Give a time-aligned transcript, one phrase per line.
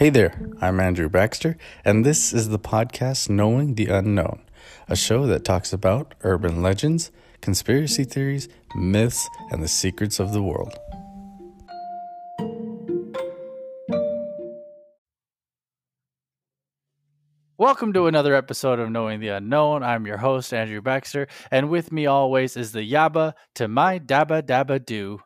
[0.00, 4.40] Hey there, I'm Andrew Baxter, and this is the podcast Knowing the Unknown,
[4.88, 7.10] a show that talks about urban legends,
[7.42, 10.72] conspiracy theories, myths, and the secrets of the world.
[17.58, 19.82] Welcome to another episode of Knowing the Unknown.
[19.82, 24.44] I'm your host, Andrew Baxter, and with me always is the Yaba to my Dabba
[24.44, 25.20] Dabba Do.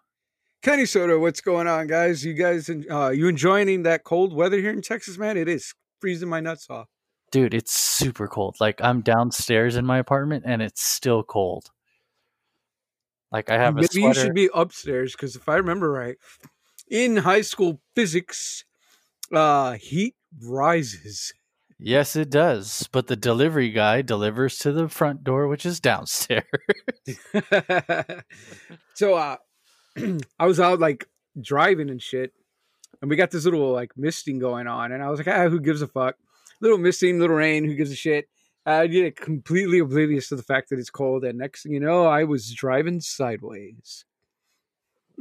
[0.64, 2.24] Kenny Soto, what's going on, guys?
[2.24, 5.36] You guys, uh, you enjoying that cold weather here in Texas, man?
[5.36, 6.88] It is freezing my nuts off.
[7.30, 8.56] Dude, it's super cold.
[8.60, 11.70] Like I'm downstairs in my apartment and it's still cold.
[13.30, 14.06] Like I have Maybe a sweater.
[14.06, 16.16] you should be upstairs because if I remember right,
[16.88, 18.64] in high school physics,
[19.30, 21.34] uh, heat rises.
[21.78, 22.88] Yes, it does.
[22.90, 26.44] But the delivery guy delivers to the front door, which is downstairs.
[28.94, 29.36] so, uh,
[30.38, 31.08] I was out like
[31.40, 32.32] driving and shit,
[33.00, 35.60] and we got this little like misting going on, and I was like, ah, who
[35.60, 36.16] gives a fuck?
[36.60, 38.28] Little misting, little rain, who gives a shit?
[38.66, 42.06] I get completely oblivious to the fact that it's cold, and next thing you know,
[42.06, 44.04] I was driving sideways.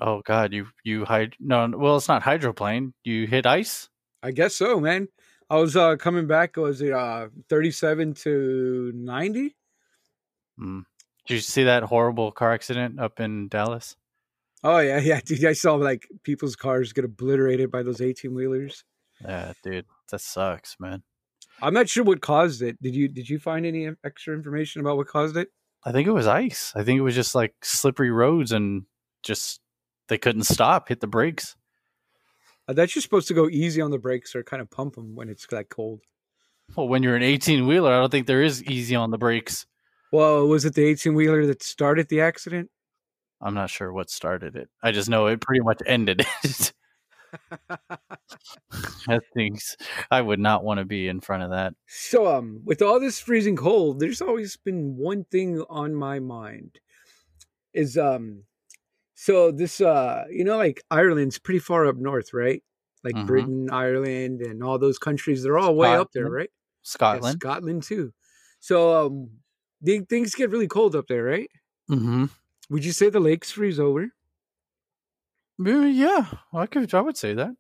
[0.01, 2.93] oh God, you you hide no well it's not hydroplane.
[3.03, 3.89] You hit ice?
[4.21, 5.07] I guess so, man.
[5.49, 6.55] I was uh coming back.
[6.57, 9.55] Was it uh thirty-seven to ninety?
[10.59, 10.85] Mm.
[11.27, 13.95] Did you see that horrible car accident up in Dallas?
[14.63, 15.45] Oh yeah, yeah, dude.
[15.45, 18.83] I saw like people's cars get obliterated by those eighteen wheelers.
[19.21, 19.85] Yeah, dude.
[20.11, 21.03] That sucks, man.
[21.61, 22.81] I'm not sure what caused it.
[22.81, 25.49] Did you did you find any extra information about what caused it?
[25.85, 26.71] I think it was ice.
[26.75, 28.83] I think it was just like slippery roads and
[29.21, 29.59] just
[30.07, 31.55] they couldn't stop, hit the brakes.
[32.67, 35.15] Uh, that's just supposed to go easy on the brakes or kind of pump them
[35.15, 35.99] when it's that cold.
[36.77, 39.65] Well, when you're an 18 wheeler, I don't think there is easy on the brakes.
[40.13, 42.69] Well, was it the eighteen wheeler that started the accident?
[43.43, 44.69] I'm not sure what started it.
[44.81, 46.73] I just know it pretty much ended it.
[49.07, 49.59] I think
[50.11, 51.73] I would not want to be in front of that.
[51.87, 56.79] So, um, with all this freezing cold, there's always been one thing on my mind.
[57.73, 58.45] Is um,
[59.15, 62.63] so this uh, you know, like Ireland's pretty far up north, right?
[63.03, 63.27] Like Mhm.
[63.27, 66.33] Britain, Ireland, and all those countries, they're all way up there, Scotland.
[66.33, 66.51] right?
[67.11, 67.39] Yeah, Scotland.
[67.39, 68.13] Scotland too.
[68.59, 69.31] So, um,
[69.81, 71.49] they, things get really cold up there, right?
[71.89, 72.25] mm-hmm.
[72.73, 74.09] Would you say the lakes freeze over?
[75.57, 76.93] Yeah, I could.
[76.93, 77.55] I would say that.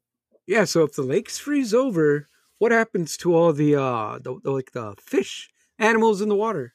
[0.45, 0.65] Yeah.
[0.65, 4.71] So if the lakes freeze over, what happens to all the uh, the, the like
[4.73, 6.73] the fish, animals in the water?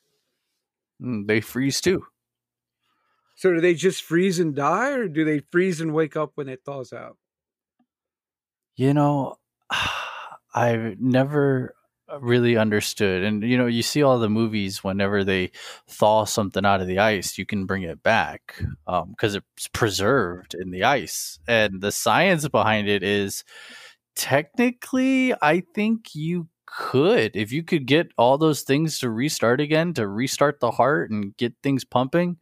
[1.02, 2.06] Mm, They freeze too.
[3.36, 6.48] So do they just freeze and die, or do they freeze and wake up when
[6.48, 7.16] it thaws out?
[8.76, 9.36] You know,
[10.54, 11.74] I've never
[12.20, 13.22] really understood.
[13.22, 15.50] And, you know, you see all the movies whenever they
[15.86, 20.70] thaw something out of the ice, you can bring it back because it's preserved in
[20.70, 21.38] the ice.
[21.46, 23.44] And the science behind it is
[24.14, 27.34] technically, I think you could.
[27.34, 31.36] If you could get all those things to restart again, to restart the heart and
[31.36, 32.38] get things pumping,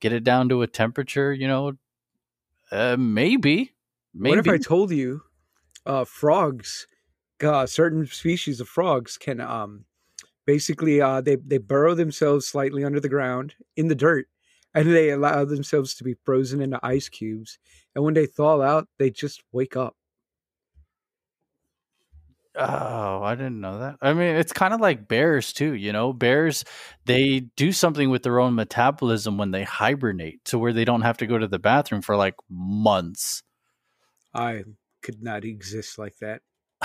[0.00, 1.72] get it down to a temperature, you know,
[2.70, 3.72] uh, maybe.
[4.14, 4.36] Maybe.
[4.36, 5.22] What if I told you,
[5.86, 6.86] uh, frogs,
[7.44, 9.84] uh, certain species of frogs can um,
[10.46, 14.26] basically uh, they they burrow themselves slightly under the ground in the dirt,
[14.74, 17.58] and they allow themselves to be frozen into ice cubes,
[17.94, 19.96] and when they thaw out, they just wake up.
[22.56, 23.96] Oh, I didn't know that.
[24.00, 26.12] I mean, it's kind of like bears too, you know.
[26.12, 26.64] Bears
[27.04, 31.16] they do something with their own metabolism when they hibernate to where they don't have
[31.18, 33.42] to go to the bathroom for like months.
[34.32, 34.62] I
[35.02, 36.42] could not exist like that.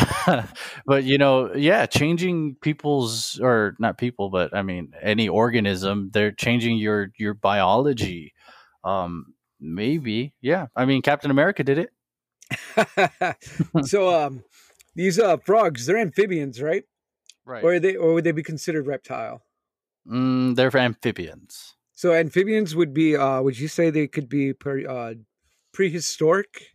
[0.85, 6.31] but you know, yeah, changing people's or not people, but I mean any organism, they're
[6.31, 8.33] changing your your biology.
[8.83, 10.33] Um maybe.
[10.41, 10.67] Yeah.
[10.75, 11.91] I mean Captain America did it.
[13.85, 14.43] so um,
[14.95, 16.83] these uh frogs, they're amphibians, right?
[17.45, 17.63] Right.
[17.63, 19.43] Or are they or would they be considered reptile?
[20.07, 21.75] mm, they're amphibians.
[21.93, 25.15] So amphibians would be uh would you say they could be pre, uh
[25.73, 26.73] prehistoric?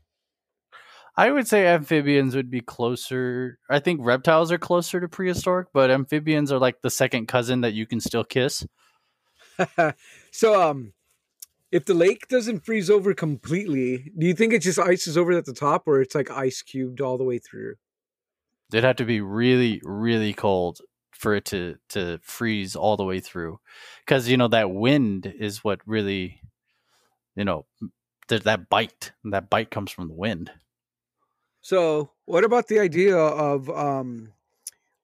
[1.16, 3.58] I would say amphibians would be closer.
[3.70, 7.72] I think reptiles are closer to prehistoric, but amphibians are like the second cousin that
[7.72, 8.66] you can still kiss.
[10.32, 10.92] so um
[11.74, 15.44] if the lake doesn't freeze over completely, do you think it just ices over at
[15.44, 17.74] the top or it's like ice cubed all the way through?
[18.72, 20.78] It'd have to be really, really cold
[21.10, 23.58] for it to to freeze all the way through,
[24.04, 26.40] because you know that wind is what really,
[27.34, 27.66] you know,
[28.28, 29.12] there's that bite.
[29.24, 30.52] That bite comes from the wind.
[31.64, 34.34] So, what about the idea of um,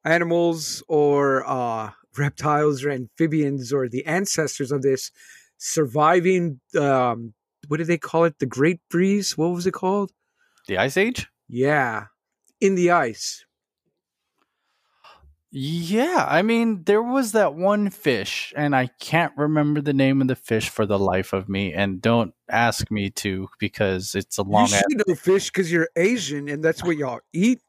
[0.05, 5.11] animals or uh, reptiles or amphibians or the ancestors of this
[5.57, 6.61] surviving?
[6.79, 7.33] Um,
[7.69, 8.39] what do they call it?
[8.41, 9.39] The Great Freeze?
[9.39, 10.13] What was it called?
[10.69, 11.29] The Ice Age.
[11.49, 12.09] Yeah,
[12.61, 13.47] in the ice.
[15.53, 20.29] Yeah, I mean, there was that one fish, and I can't remember the name of
[20.29, 21.73] the fish for the life of me.
[21.73, 24.69] And don't ask me to because it's a long.
[24.69, 27.61] You should know fish because you're Asian, and that's what y'all eat.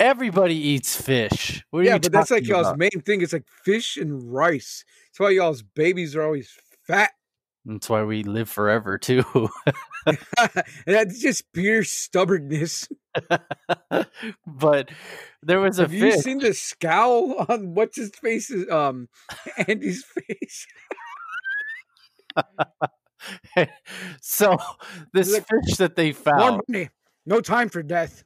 [0.00, 1.62] Everybody eats fish.
[1.70, 2.78] What yeah, but that's like y'all's about?
[2.78, 3.20] main thing.
[3.20, 4.82] It's like fish and rice.
[5.08, 6.56] That's why y'all's babies are always
[6.86, 7.10] fat.
[7.66, 9.24] That's why we live forever too.
[10.86, 12.88] that's just pure stubbornness.
[14.46, 14.90] but
[15.42, 16.00] there was a Have fish.
[16.00, 18.52] you seen the scowl on what's his face?
[18.70, 19.08] Um,
[19.68, 20.66] Andy's face.
[24.20, 24.56] so
[25.12, 26.62] this like, fish that they found.
[27.24, 28.22] No time for death.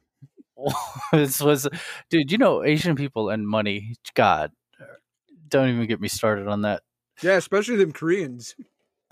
[1.11, 1.67] this was,
[2.09, 2.31] dude.
[2.31, 3.95] You know, Asian people and money.
[4.13, 4.51] God,
[5.47, 6.83] don't even get me started on that.
[7.23, 8.55] Yeah, especially them Koreans.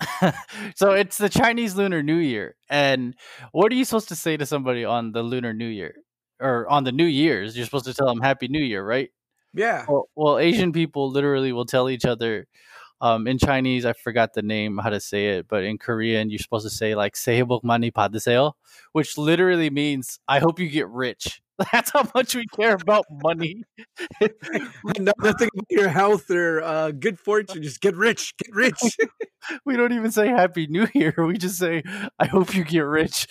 [0.74, 3.14] so it's the Chinese Lunar New Year, and
[3.52, 5.96] what are you supposed to say to somebody on the Lunar New Year
[6.40, 7.56] or on the New Year's?
[7.56, 9.10] You're supposed to tell them Happy New Year, right?
[9.52, 9.84] Yeah.
[9.88, 12.46] Well, well Asian people literally will tell each other.
[13.02, 16.38] Um, in Chinese, I forgot the name, how to say it, but in Korean, you're
[16.38, 18.52] supposed to say like "Sehebok mani padeseo,"
[18.92, 21.40] which literally means "I hope you get rich."
[21.72, 23.62] That's how much we care about money.
[24.20, 27.62] Nothing about your health or uh, good fortune.
[27.62, 28.80] Just get rich, get rich.
[29.64, 31.14] we don't even say Happy New Year.
[31.18, 31.82] We just say,
[32.18, 33.26] "I hope you get rich."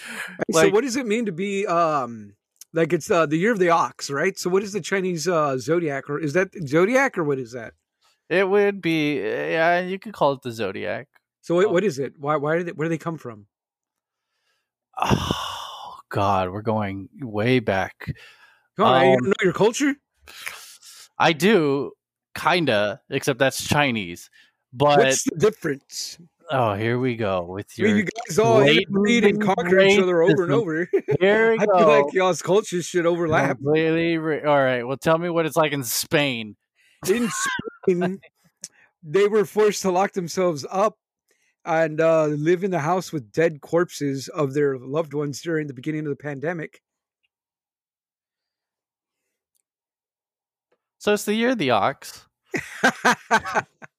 [0.50, 2.34] Like, so, what does it mean to be um
[2.74, 4.38] like it's uh, the year of the ox, right?
[4.38, 7.74] So, what is the Chinese uh, zodiac, or is that zodiac, or what is that?
[8.30, 11.08] It would be, yeah, you could call it the zodiac.
[11.42, 12.14] So, what, um, what is it?
[12.18, 12.78] Why, why did it?
[12.78, 13.48] Where do they come from?
[16.12, 18.14] Oh God, we're going way back.
[18.80, 19.96] On, um, you know your culture?
[21.18, 21.92] I do,
[22.36, 24.30] kinda, except that's Chinese.
[24.74, 26.18] But what's the difference?
[26.52, 27.90] Oh, here we go with your.
[27.90, 30.90] I mean, you guys all read and conquer each other over and over.
[31.20, 31.78] Here we I go.
[31.78, 33.58] feel like y'all's cultures should overlap.
[33.58, 34.18] Completely.
[34.18, 34.82] Re- all right.
[34.82, 36.56] Well, tell me what it's like in Spain.
[37.08, 37.30] In
[37.86, 38.20] Spain,
[39.04, 40.98] they were forced to lock themselves up
[41.66, 45.74] and uh, live in the house with dead corpses of their loved ones during the
[45.74, 46.82] beginning of the pandemic.
[51.00, 52.26] So it's the year of the ox.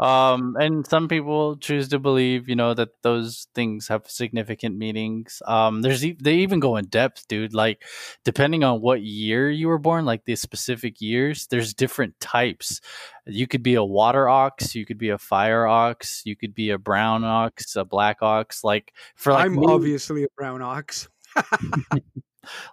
[0.00, 5.40] um and some people choose to believe you know that those things have significant meanings.
[5.46, 7.54] Um there's e- they even go in depth dude.
[7.54, 7.84] Like
[8.24, 12.80] depending on what year you were born like the specific years there's different types.
[13.26, 16.70] You could be a water ox you could be a fire ox you could be
[16.70, 18.64] a brown ox a black ox.
[18.64, 21.08] Like for like i'm me, obviously a brown ox.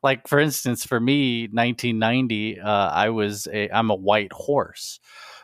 [0.04, 5.00] Like for instance for me 1990 uh i was a i'm a white horse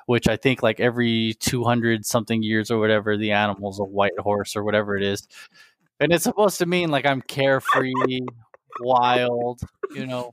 [0.07, 4.56] which I think like every 200 something years or whatever, the animal's a white horse
[4.56, 5.27] or whatever it is.
[6.00, 8.21] And it's supposed to mean like I'm carefree,
[8.80, 9.62] wild,
[9.94, 10.31] you know,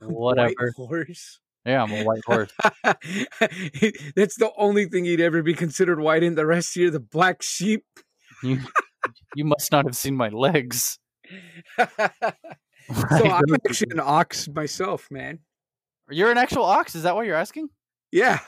[0.00, 0.54] whatever.
[0.58, 1.40] White horse.
[1.64, 2.52] Yeah, I'm a white horse.
[4.14, 6.36] That's the only thing you'd ever be considered white in.
[6.36, 7.84] The rest you're the black sheep.
[8.42, 8.60] you,
[9.34, 10.98] you must not have seen my legs.
[11.78, 11.86] so
[13.10, 15.40] I'm actually an ox myself, man.
[16.08, 16.94] You're an actual ox?
[16.94, 17.68] Is that what you're asking?
[18.12, 18.40] Yeah.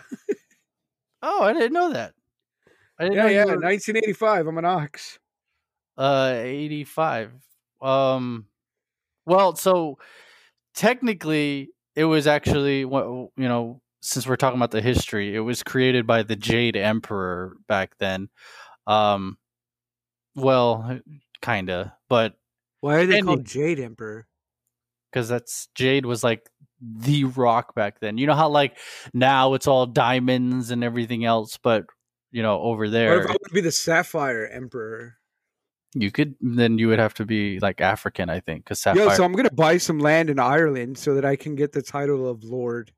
[1.23, 2.15] oh, I didn't know that.
[2.99, 3.45] I didn't yeah, know yeah.
[3.45, 3.61] Were...
[3.61, 4.47] 1985.
[4.47, 5.19] I'm an ox.
[5.97, 7.33] Uh, 85.
[7.81, 8.47] Um,
[9.27, 9.99] well, so
[10.75, 15.63] technically, it was actually what you know since we're talking about the history, it was
[15.63, 18.29] created by the Jade Emperor back then.
[18.87, 19.39] Um,
[20.35, 21.01] well,
[21.43, 22.35] kinda, but
[22.81, 24.27] why are they called Jade Emperor?
[25.11, 26.49] Because that's Jade was like
[26.81, 28.19] the rock back then.
[28.19, 28.77] You know how like
[29.13, 31.87] now it's all diamonds and everything else, but
[32.31, 35.15] you know over there, if I would be the Sapphire Emperor.
[35.95, 39.07] You could then you would have to be like African, I think, because Sapphire.
[39.07, 41.83] Yeah, so I'm gonna buy some land in Ireland so that I can get the
[41.83, 42.93] title of Lord.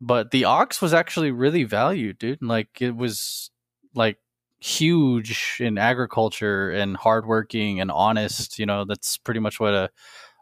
[0.00, 2.42] But the ox was actually really valued, dude.
[2.42, 3.50] Like it was
[3.94, 4.18] like
[4.58, 8.58] huge in agriculture and hardworking and honest.
[8.58, 9.90] You know, that's pretty much what a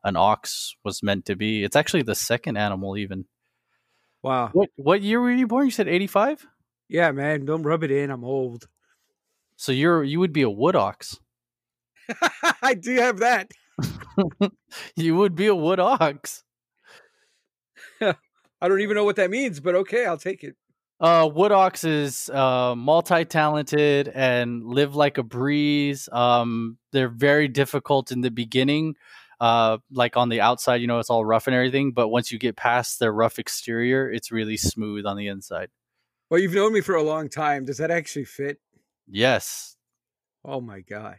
[0.04, 1.64] an ox was meant to be.
[1.64, 3.26] It's actually the second animal even.
[4.22, 4.50] Wow.
[4.52, 5.66] What what year were you born?
[5.66, 6.46] You said 85?
[6.88, 8.10] Yeah, man, don't rub it in.
[8.10, 8.66] I'm old.
[9.56, 11.18] So you're you would be a wood ox.
[12.62, 13.50] I do have that.
[14.96, 16.44] you would be a wood ox.
[18.00, 20.56] I don't even know what that means, but okay, I'll take it.
[21.00, 26.08] Uh, wood ox is uh, multi-talented and live like a breeze.
[26.10, 28.96] Um, they're very difficult in the beginning
[29.40, 31.92] uh, like on the outside, you know, it's all rough and everything.
[31.92, 35.70] But once you get past the rough exterior, it's really smooth on the inside.
[36.30, 37.64] Well, you've known me for a long time.
[37.64, 38.58] Does that actually fit?
[39.06, 39.76] Yes.
[40.44, 41.16] Oh my god.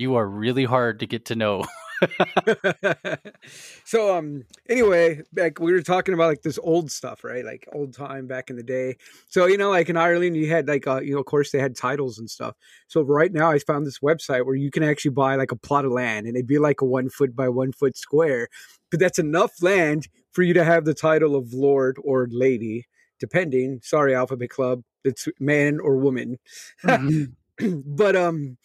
[0.00, 1.66] You are really hard to get to know.
[3.84, 7.44] so um anyway like we were talking about like this old stuff right?
[7.44, 8.96] Like old time back in the day.
[9.28, 11.58] So you know like in ireland you had like uh you know of course they
[11.58, 12.54] had titles and stuff.
[12.88, 15.84] So right now i found this website where you can actually buy like a plot
[15.84, 18.48] of land and it'd be like a one foot by one foot square.
[18.90, 22.86] But that's enough land for you to have the title of lord or lady
[23.18, 23.80] depending.
[23.82, 24.82] Sorry alphabet club.
[25.04, 26.38] It's man or woman.
[26.84, 27.32] Mhm.
[27.84, 28.56] but um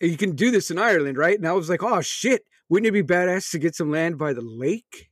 [0.00, 1.36] you can do this in Ireland, right?
[1.36, 4.32] And I was like, oh shit, wouldn't it be badass to get some land by
[4.32, 5.10] the lake?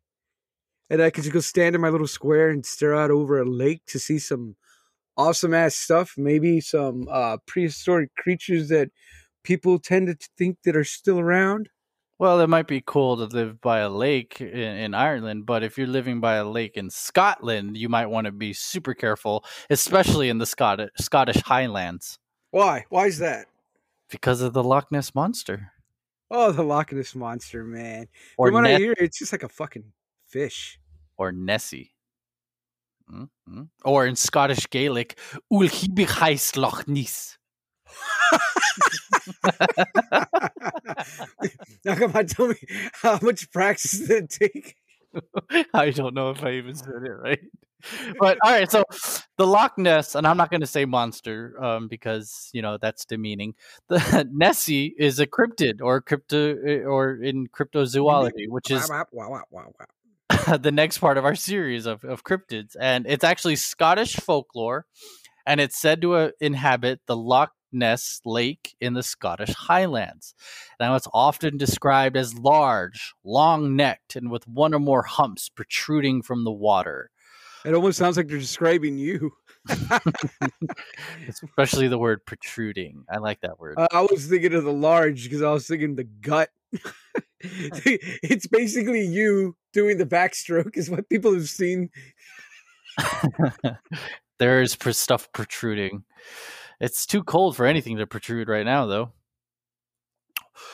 [0.90, 3.44] And I could just go stand in my little square and stare out over a
[3.44, 4.56] lake to see some
[5.16, 6.14] awesome ass stuff.
[6.16, 8.90] Maybe some uh, prehistoric creatures that
[9.44, 11.68] people tend to think that are still around.
[12.18, 15.78] Well, it might be cool to live by a lake in, in Ireland, but if
[15.78, 20.28] you're living by a lake in Scotland, you might want to be super careful, especially
[20.28, 22.18] in the Scot- Scottish Highlands,
[22.50, 22.86] Why?
[22.88, 23.46] Why is that?
[24.10, 25.72] Because of the Loch Ness monster
[26.30, 28.06] Oh, the Loch Ness monster, man.
[28.36, 29.84] or From what I hear, it's just like a fucking
[30.26, 30.78] fish.
[31.16, 31.94] or Nessie.
[33.10, 33.68] Mhm.
[33.84, 35.18] Or in Scottish Gaelic,
[35.50, 37.38] Ulhibich Loch Ness.
[41.84, 42.56] now come on, tell me
[42.92, 44.76] how much practice did it take?
[45.74, 47.40] I don't know if I even said it right.
[48.18, 48.82] But all right, so
[49.36, 53.04] the Loch Ness, and I'm not going to say monster um, because you know that's
[53.04, 53.54] demeaning.
[53.88, 59.42] The Nessie is a cryptid or crypto or in cryptozoology, which is Wow, wow, wow,
[59.50, 60.56] wow, wow.
[60.56, 62.74] the next part of our series of, of cryptids.
[62.80, 64.86] And it's actually Scottish folklore,
[65.46, 70.34] and it's said to uh, inhabit the Loch Ness Lake in the Scottish Highlands.
[70.80, 76.22] Now, it's often described as large, long necked, and with one or more humps protruding
[76.22, 77.10] from the water.
[77.64, 79.32] It almost sounds like they're describing you.
[81.28, 83.04] Especially the word protruding.
[83.10, 83.74] I like that word.
[83.76, 86.50] Uh, I was thinking of the large because I was thinking the gut.
[87.40, 91.90] it's basically you doing the backstroke, is what people have seen.
[94.38, 96.04] there is stuff protruding.
[96.80, 99.12] It's too cold for anything to protrude right now, though.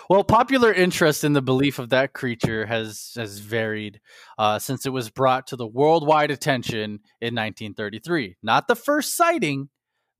[0.08, 4.00] Well, popular interest in the belief of that creature has has varied
[4.38, 8.36] uh, since it was brought to the worldwide attention in 1933.
[8.42, 9.68] Not the first sighting,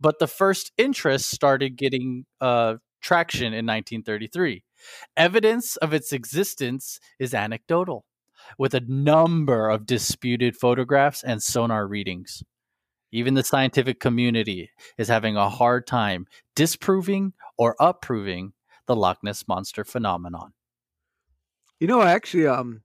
[0.01, 4.65] but the first interest started getting uh, traction in 1933.
[5.17, 8.05] Evidence of its existence is anecdotal,
[8.59, 12.43] with a number of disputed photographs and sonar readings.
[13.15, 18.55] Even the scientific community is having a hard time disproving or approving
[18.89, 20.53] the Loch Ness monster phenomenon.
[21.79, 22.83] You know, actually, um,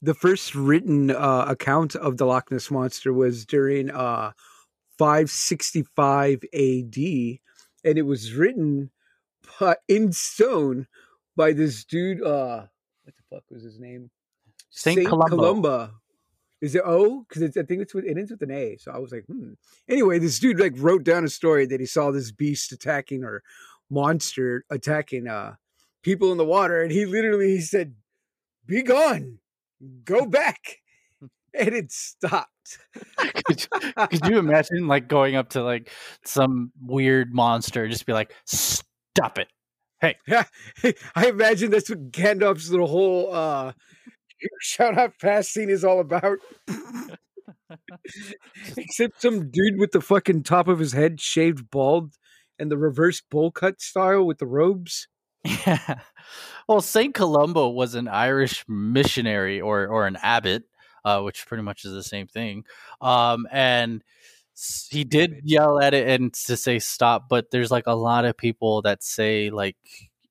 [0.00, 4.32] the first written uh, account of the Loch Ness monster was during uh,
[4.96, 6.96] 565 AD,
[7.84, 8.90] and it was written
[9.88, 10.86] in stone
[11.36, 12.22] by this dude.
[12.22, 12.64] Uh,
[13.04, 14.10] what the fuck was his name?
[14.70, 15.28] Saint Columba.
[15.28, 15.94] Columba.
[16.60, 17.24] Is it O?
[17.28, 18.76] Because I think it's with it ends with an A.
[18.78, 19.52] So I was like, hmm.
[19.88, 23.42] Anyway, this dude like wrote down a story that he saw this beast attacking or
[23.90, 25.54] monster attacking uh
[26.02, 27.94] people in the water, and he literally he said,
[28.64, 29.38] "Be gone,
[30.04, 30.78] go back,"
[31.54, 32.78] and it stopped.
[33.16, 35.90] could, you, could you imagine like going up to like
[36.24, 39.48] some weird monster and just be like, "Stop it!"
[40.00, 40.16] Hey.
[40.26, 40.44] Yeah.
[41.14, 43.72] I imagine that's what Gandalf's little whole uh
[44.60, 46.38] shout out pass scene is all about.
[48.76, 52.14] Except some dude with the fucking top of his head shaved bald
[52.58, 55.08] and the reverse bowl cut style with the robes.
[55.44, 56.00] Yeah.
[56.68, 60.64] Well, Saint Columba was an Irish missionary or or an abbot,
[61.04, 62.64] uh, which pretty much is the same thing.
[63.00, 64.02] Um, and
[64.90, 68.36] he did yell at it and to say stop, but there's like a lot of
[68.36, 69.76] people that say like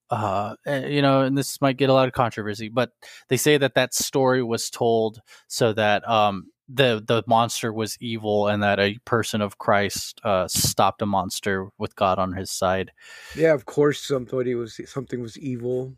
[0.10, 2.92] uh eh, you know and this might get a lot of controversy but
[3.30, 8.48] they say that that story was told so that um the the monster was evil
[8.48, 12.92] and that a person of Christ uh stopped a monster with God on his side
[13.36, 15.96] Yeah, of course somebody was something was evil.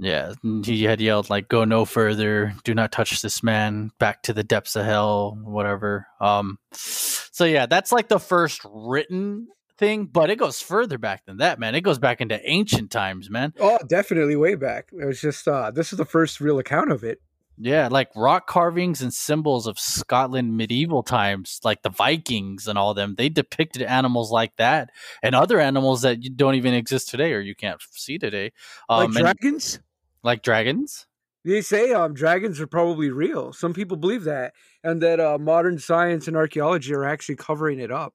[0.00, 2.54] Yeah, he had yelled like "Go no further!
[2.62, 3.90] Do not touch this man!
[3.98, 6.06] Back to the depths of hell!" Whatever.
[6.20, 11.38] Um, so yeah, that's like the first written thing, but it goes further back than
[11.38, 11.74] that, man.
[11.74, 13.54] It goes back into ancient times, man.
[13.58, 14.90] Oh, definitely way back.
[14.92, 17.20] It was just uh this is the first real account of it.
[17.60, 22.94] Yeah, like rock carvings and symbols of Scotland medieval times, like the Vikings and all
[22.94, 23.16] them.
[23.16, 24.90] They depicted animals like that
[25.24, 28.52] and other animals that you don't even exist today or you can't see today.
[28.88, 29.80] Um, like and- dragons?
[30.22, 31.06] like dragons.
[31.44, 33.52] They say um dragons are probably real.
[33.52, 34.52] Some people believe that
[34.84, 38.12] and that uh modern science and archaeology are actually covering it up.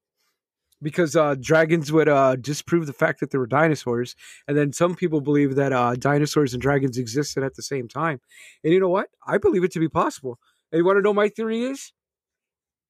[0.84, 4.16] Because uh, dragons would uh, disprove the fact that there were dinosaurs,
[4.48, 8.20] and then some people believe that uh, dinosaurs and dragons existed at the same time.
[8.63, 9.08] And you know what?
[9.25, 10.40] I believe it to be possible.
[10.72, 11.94] And you want to know my theory is?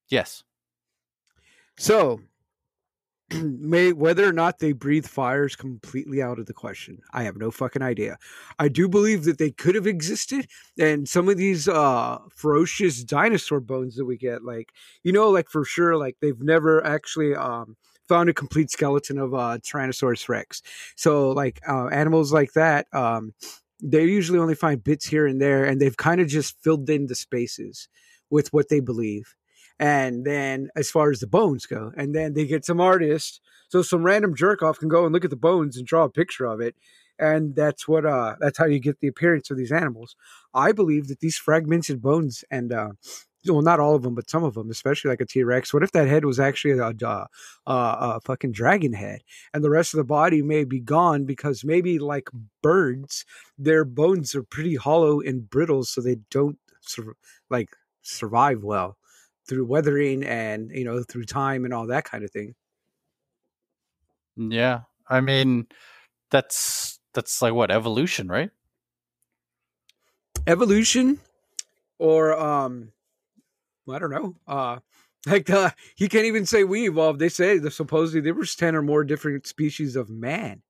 [0.10, 0.44] Yes.
[1.78, 2.22] So,
[3.44, 7.00] may whether or not they breathe fire is completely out of the question.
[7.14, 8.18] I have no fucking idea.
[8.60, 10.48] I do believe that they could have existed,
[10.80, 14.70] and some of these uh ferocious dinosaur bones that we get, like
[15.04, 17.76] you know, like for sure, like they've never actually um
[18.08, 20.62] found a complete skeleton of uh Tyrannosaurus Rex.
[20.96, 23.34] So like uh, animals like that, um,
[23.82, 27.08] they usually only find bits here and there, and they've kind of just filled in
[27.08, 27.88] the spaces
[28.30, 29.36] with what they believe
[29.84, 33.82] and then as far as the bones go and then they get some artist so
[33.82, 36.46] some random jerk off can go and look at the bones and draw a picture
[36.46, 36.74] of it
[37.20, 40.16] and that's what uh that's how you get the appearance of these animals
[40.54, 42.90] i believe that these fragmented bones and uh
[43.46, 45.74] well, not all of them, but some of them, especially like a T Rex.
[45.74, 47.28] What if that head was actually a, a,
[47.68, 49.20] a, fucking dragon head,
[49.54, 52.30] and the rest of the body may be gone because maybe like
[52.62, 53.26] birds,
[53.58, 57.18] their bones are pretty hollow and brittle, so they don't sur-
[57.50, 57.68] like
[58.02, 58.96] survive well
[59.48, 62.56] through weathering and you know through time and all that kind of thing.
[64.36, 65.68] Yeah, I mean
[66.32, 68.50] that's that's like what evolution, right?
[70.48, 71.20] Evolution,
[72.00, 72.92] or um,
[73.90, 74.36] I don't know.
[74.48, 74.80] Uh,
[75.28, 77.20] like uh, he can't even say we evolved.
[77.20, 80.64] They say that supposedly there was ten or more different species of man,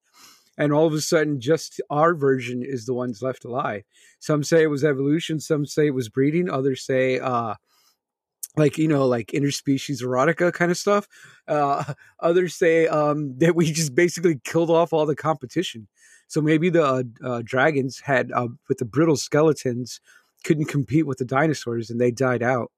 [0.58, 3.84] and all of a sudden, just our version is the ones left alive.
[4.20, 5.40] Some say it was evolution.
[5.40, 6.50] Some say it was breeding.
[6.50, 7.56] Others say uh,
[8.56, 11.08] like you know like interspecies erotica kind of stuff
[11.48, 11.84] uh
[12.20, 15.88] others say um that we just basically killed off all the competition
[16.28, 20.00] so maybe the uh, uh, dragons had uh, with the brittle skeletons
[20.44, 22.72] couldn't compete with the dinosaurs and they died out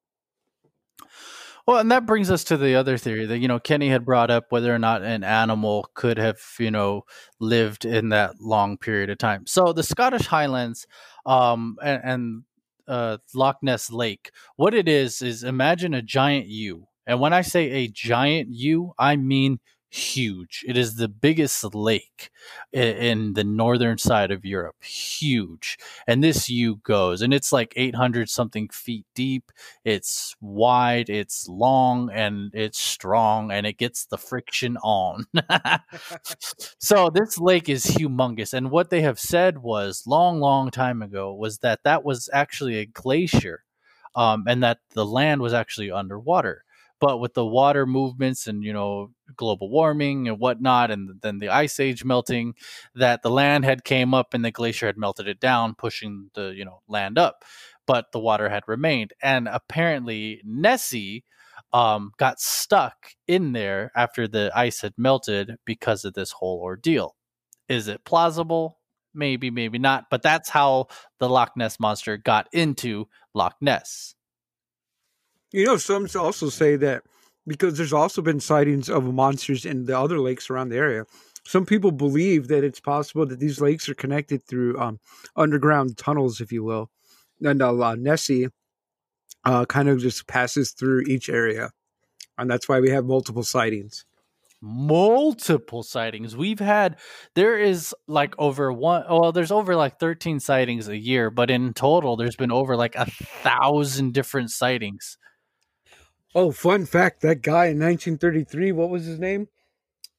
[1.66, 4.30] well, and that brings us to the other theory that you know Kenny had brought
[4.30, 7.02] up whether or not an animal could have you know
[7.40, 9.46] lived in that long period of time.
[9.46, 10.86] So the Scottish Highlands,
[11.26, 12.42] um, and, and
[12.88, 14.30] uh, Loch Ness Lake.
[14.56, 18.92] What it is is imagine a giant U, and when I say a giant U,
[18.98, 19.60] I mean
[19.96, 20.64] huge.
[20.68, 22.30] It is the biggest lake
[22.72, 24.82] in, the northern side of Europe.
[24.84, 25.78] Huge.
[26.06, 29.50] And this U goes, and it's like 800 something feet deep.
[29.84, 35.24] It's wide, it's long, and it's strong, and it gets the friction on.
[36.78, 38.52] so this lake is humongous.
[38.52, 42.78] And what they have said was long, long time ago was that that was actually
[42.78, 43.62] a glacier.
[44.14, 46.64] Um, and that the land was actually underwater
[47.00, 51.48] but with the water movements and you know global warming and whatnot and then the
[51.48, 52.54] ice age melting
[52.94, 56.54] that the land had came up and the glacier had melted it down pushing the
[56.56, 57.44] you know land up
[57.86, 59.12] but the water had remained.
[59.22, 61.24] And apparently nessie
[61.72, 67.16] um, got stuck in there after the ice had melted because of this whole ordeal.
[67.68, 68.78] Is it plausible?
[69.14, 70.88] Maybe maybe not but that's how
[71.20, 74.15] the loch ness monster got into loch ness
[75.52, 77.02] you know, some also say that
[77.46, 81.04] because there's also been sightings of monsters in the other lakes around the area.
[81.44, 84.98] Some people believe that it's possible that these lakes are connected through um,
[85.36, 86.90] underground tunnels, if you will.
[87.40, 88.48] And uh, Nessie
[89.44, 91.70] uh, kind of just passes through each area.
[92.36, 94.04] And that's why we have multiple sightings.
[94.60, 96.36] Multiple sightings.
[96.36, 96.96] We've had,
[97.34, 101.74] there is like over one, well, there's over like 13 sightings a year, but in
[101.74, 105.16] total, there's been over like a thousand different sightings.
[106.36, 109.48] Oh, fun fact: that guy in 1933, what was his name?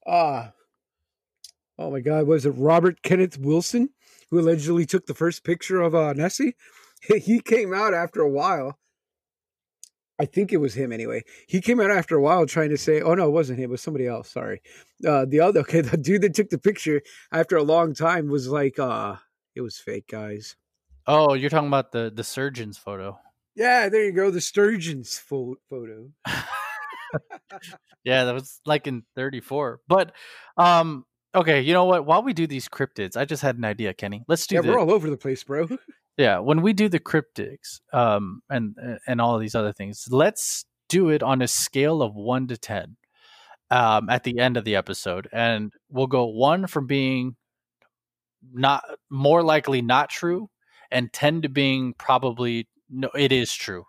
[0.08, 0.52] Ah, uh,
[1.78, 3.90] oh my God, was it Robert Kenneth Wilson,
[4.32, 6.56] who allegedly took the first picture of uh, Nessie?
[7.22, 8.80] He came out after a while.
[10.20, 11.24] I think it was him anyway.
[11.48, 13.66] He came out after a while trying to say, "Oh no, it wasn't him.
[13.66, 14.64] It was somebody else." Sorry.
[15.08, 18.48] Uh, the other, okay, the dude that took the picture after a long time was
[18.48, 19.18] like, "Uh,
[19.54, 20.56] it was fake, guys."
[21.06, 23.20] Oh, you're talking about the the surgeon's photo.
[23.58, 24.30] Yeah, there you go.
[24.30, 26.12] The sturgeon's photo.
[28.04, 29.82] yeah, that was like in 34.
[29.88, 30.12] But
[30.58, 32.06] um okay, you know what?
[32.06, 34.24] While we do these cryptids, I just had an idea, Kenny.
[34.28, 35.68] Let's do Yeah, the, we're all over the place, bro.
[36.18, 38.76] yeah, when we do the cryptids um and
[39.08, 42.58] and all of these other things, let's do it on a scale of 1 to
[42.58, 42.96] 10
[43.72, 47.36] um at the end of the episode and we'll go 1 from being
[48.54, 50.50] not more likely not true
[50.92, 53.86] and 10 to being probably no, it is true.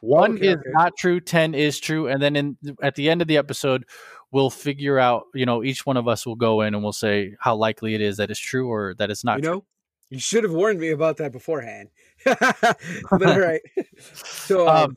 [0.00, 0.70] One okay, is okay.
[0.72, 2.08] not true, 10 is true.
[2.08, 3.86] And then in at the end of the episode,
[4.32, 7.34] we'll figure out, you know, each one of us will go in and we'll say
[7.40, 9.52] how likely it is that it's true or that it's not you true.
[9.52, 9.64] know,
[10.10, 11.88] you should have warned me about that beforehand.
[12.24, 12.76] but
[13.12, 13.62] all right.
[14.24, 14.96] so um, um,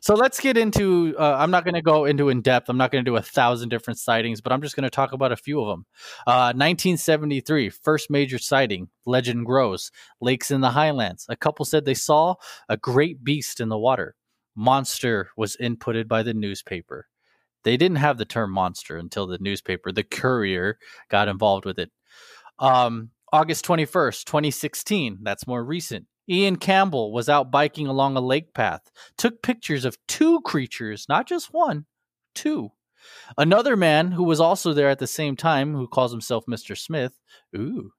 [0.00, 1.14] So let's get into.
[1.18, 2.68] Uh, I'm not going to go into in depth.
[2.68, 5.12] I'm not going to do a thousand different sightings, but I'm just going to talk
[5.12, 5.86] about a few of them.
[6.26, 8.88] Uh, 1973, first major sighting.
[9.06, 9.90] Legend grows.
[10.20, 11.26] Lakes in the Highlands.
[11.28, 12.34] A couple said they saw
[12.68, 14.14] a great beast in the water.
[14.56, 17.06] Monster was inputted by the newspaper.
[17.62, 21.90] They didn't have the term monster until the newspaper, the Courier, got involved with it.
[22.58, 25.18] Um, August 21st, 2016.
[25.22, 26.06] That's more recent.
[26.28, 31.26] Ian Campbell was out biking along a lake path, took pictures of two creatures, not
[31.26, 31.86] just one,
[32.34, 32.70] two.
[33.36, 36.76] Another man who was also there at the same time, who calls himself Mr.
[36.76, 37.18] Smith,
[37.56, 37.92] ooh,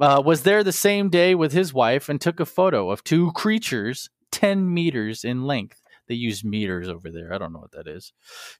[0.00, 3.32] uh, was there the same day with his wife and took a photo of two
[3.32, 5.82] creatures 10 meters in length.
[6.08, 7.32] They use meters over there.
[7.32, 8.12] I don't know what that is.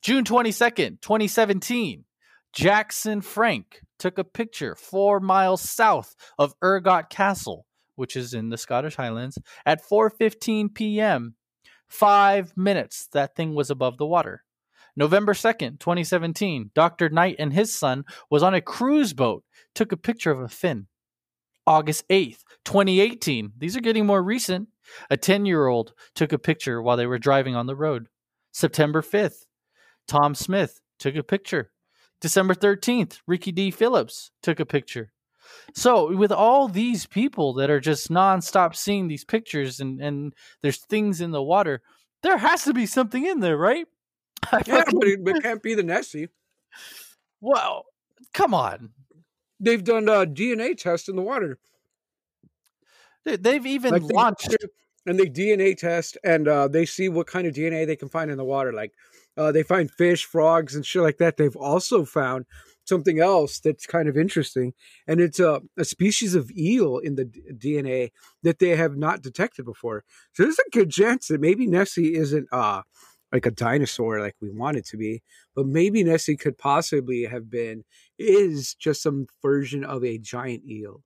[0.02, 2.04] June 22nd, 2017.
[2.52, 8.58] Jackson Frank took a picture four miles south of Urquhart Castle which is in the
[8.58, 11.34] Scottish Highlands, at 4:15 p.m.
[11.88, 14.44] 5 minutes that thing was above the water.
[14.96, 17.08] November 2nd, 2017, Dr.
[17.08, 20.86] Knight and his son was on a cruise boat, took a picture of a fin.
[21.66, 24.68] August 8th, 2018, these are getting more recent.
[25.10, 28.08] A 10-year-old took a picture while they were driving on the road.
[28.52, 29.46] September 5th,
[30.08, 31.70] Tom Smith took a picture.
[32.20, 33.70] December 13th, Ricky D.
[33.70, 35.12] Phillips took a picture.
[35.74, 40.78] So with all these people that are just nonstop seeing these pictures and and there's
[40.78, 41.82] things in the water,
[42.22, 43.86] there has to be something in there, right?
[44.66, 46.28] yeah, but it, it, can't be the Nessie.
[47.40, 47.86] Well,
[48.34, 48.90] come on.
[49.60, 51.58] They've done a DNA test in the water.
[53.24, 54.56] They've even like launched they,
[55.06, 58.30] and they DNA test and uh, they see what kind of DNA they can find
[58.30, 58.72] in the water.
[58.72, 58.92] Like
[59.36, 61.36] uh, they find fish, frogs, and shit like that.
[61.36, 62.46] They've also found
[62.84, 64.74] something else that's kind of interesting,
[65.06, 68.10] and it's a, a species of eel in the DNA
[68.42, 70.04] that they have not detected before.
[70.32, 72.82] So there's a good chance that maybe Nessie isn't uh,
[73.32, 75.22] like a dinosaur like we want it to be,
[75.56, 77.84] but maybe Nessie could possibly have been
[78.18, 81.02] is just some version of a giant eel.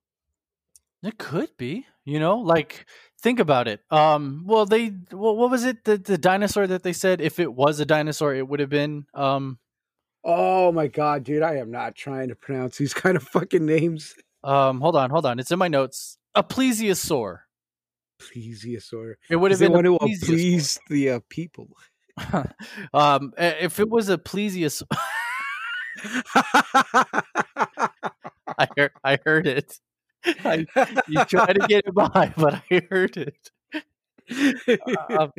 [1.02, 2.86] It could be, you know, like
[3.20, 3.80] think about it.
[3.90, 5.84] Um, well, they, well, what was it?
[5.84, 9.06] The the dinosaur that they said if it was a dinosaur, it would have been
[9.14, 9.58] um
[10.28, 11.44] Oh my god, dude!
[11.44, 14.14] I am not trying to pronounce these kind of fucking names.
[14.42, 15.38] Um, hold on, hold on.
[15.38, 16.18] It's in my notes.
[16.34, 17.38] A plesiosaur.
[18.20, 19.14] Plesiosaur.
[19.30, 21.68] It would have been one who please the uh, people.
[22.92, 24.86] um, if it was a plesiosaur,
[28.58, 29.78] I heard, I heard it.
[30.24, 30.66] I,
[31.06, 33.50] you try to get it by, but I heard it.
[35.18, 35.30] Um,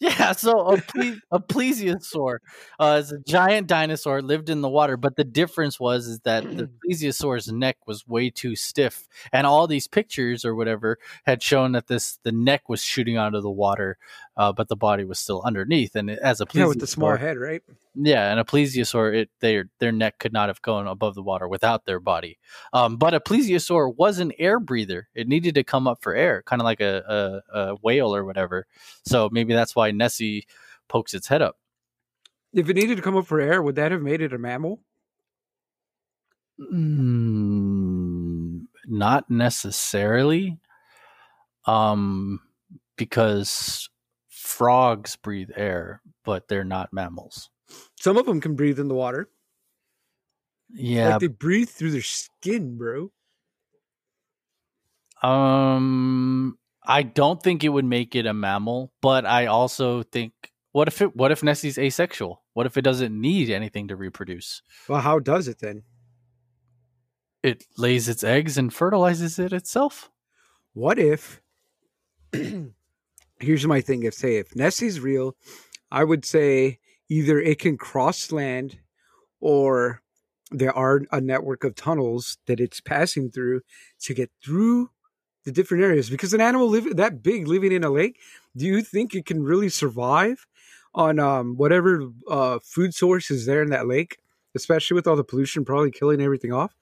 [0.00, 2.38] yeah, so a, ple- a plesiosaur
[2.78, 6.44] uh, is a giant dinosaur lived in the water, but the difference was is that
[6.56, 11.72] the plesiosaur's neck was way too stiff, and all these pictures or whatever had shown
[11.72, 13.98] that this the neck was shooting out of the water,
[14.36, 15.94] uh, but the body was still underneath.
[15.94, 17.62] And as a plesiosaur, yeah, with the small head, right?
[17.94, 21.48] Yeah, and a plesiosaur, it their their neck could not have gone above the water
[21.48, 22.38] without their body.
[22.72, 26.42] Um, but a plesiosaur was an air breather; it needed to come up for air,
[26.42, 28.66] kind of like a, a, a whale or whatever.
[29.06, 30.46] So maybe that's why Nessie
[30.88, 31.56] pokes its head up.
[32.52, 34.80] If it needed to come up for air, would that have made it a mammal?
[36.72, 40.58] Mm, not necessarily.
[41.66, 42.40] Um,
[42.96, 43.88] because
[44.44, 47.48] frogs breathe air, but they're not mammals.
[47.98, 49.30] Some of them can breathe in the water.
[50.70, 53.10] Yeah, like they breathe through their skin, bro.
[55.22, 60.32] Um, I don't think it would make it a mammal, but I also think
[60.72, 62.42] what if it what if Nessie's asexual?
[62.52, 64.62] What if it doesn't need anything to reproduce?
[64.88, 65.84] Well, how does it then?
[67.42, 70.10] It lays its eggs and fertilizes it itself.
[70.72, 71.40] What if
[73.44, 74.02] here's my thing.
[74.02, 75.36] If say if Nessie's real,
[75.90, 76.78] I would say
[77.08, 78.78] either it can cross land
[79.40, 80.02] or
[80.50, 83.60] there are a network of tunnels that it's passing through
[84.00, 84.90] to get through
[85.44, 86.10] the different areas.
[86.10, 88.18] Because an animal live that big living in a lake
[88.56, 90.46] do you think it can really survive
[90.94, 94.18] on um, whatever uh, food source is there in that lake
[94.54, 96.74] especially with all the pollution probably killing everything off?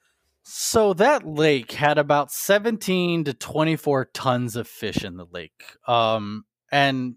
[0.43, 5.63] So that lake had about 17 to 24 tons of fish in the lake.
[5.87, 7.15] Um, and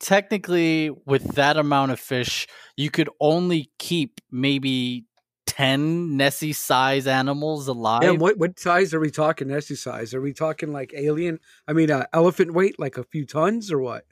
[0.00, 5.04] technically with that amount of fish you could only keep maybe
[5.46, 8.02] 10 nessie size animals alive.
[8.02, 10.12] and what, what size are we talking nessie size?
[10.14, 13.80] Are we talking like alien i mean uh, elephant weight like a few tons or
[13.80, 14.04] what?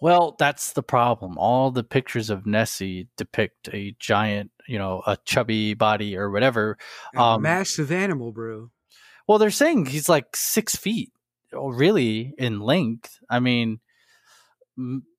[0.00, 1.38] Well that's the problem.
[1.38, 6.78] All the pictures of nessie depict a giant you know a chubby body or whatever.
[7.14, 8.70] A um, massive animal bro.
[9.26, 11.12] Well they're saying he's like six feet
[11.52, 13.80] really in length i mean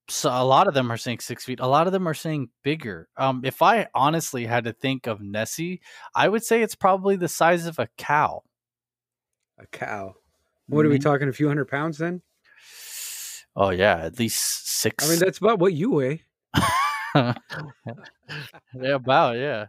[0.10, 1.62] so a lot of them are saying six feet.
[1.62, 3.08] A lot of them are saying bigger.
[3.15, 5.82] Um, if I honestly had to think of Nessie,
[6.13, 8.43] I would say it's probably the size of a cow.
[9.58, 10.15] A cow.
[10.67, 11.04] What are we Mhm.
[11.04, 11.30] talking?
[11.30, 12.22] A few hundred pounds then?
[13.56, 15.06] Oh yeah, at least six.
[15.06, 16.24] I mean, that's about what you weigh.
[17.15, 17.36] yeah,
[18.74, 19.67] about yeah.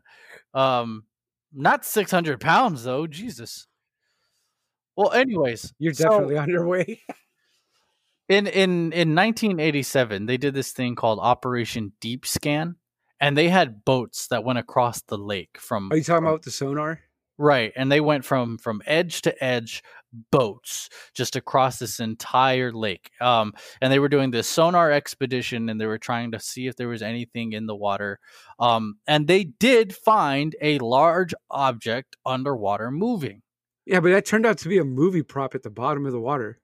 [0.53, 1.05] Um,
[1.53, 3.07] not six hundred pounds though.
[3.07, 3.69] Jesus.
[4.97, 7.01] Well, anyways, You're so- definitely on your way.
[8.29, 12.77] in in in 1987 they did this thing called operation deep scan
[13.21, 16.43] and they had boats that went across the lake from Are you talking from- about
[16.43, 17.01] the sonar?
[17.37, 19.83] right and they went from from edge to edge
[20.31, 23.53] boats just across this entire lake um
[23.83, 26.89] and they were doing this sonar expedition and they were trying to see if there
[26.89, 28.19] was anything in the water
[28.61, 33.43] um and they did find a large object underwater moving
[33.87, 36.21] Yeah, but that turned out to be a movie prop at the bottom of the
[36.21, 36.61] water.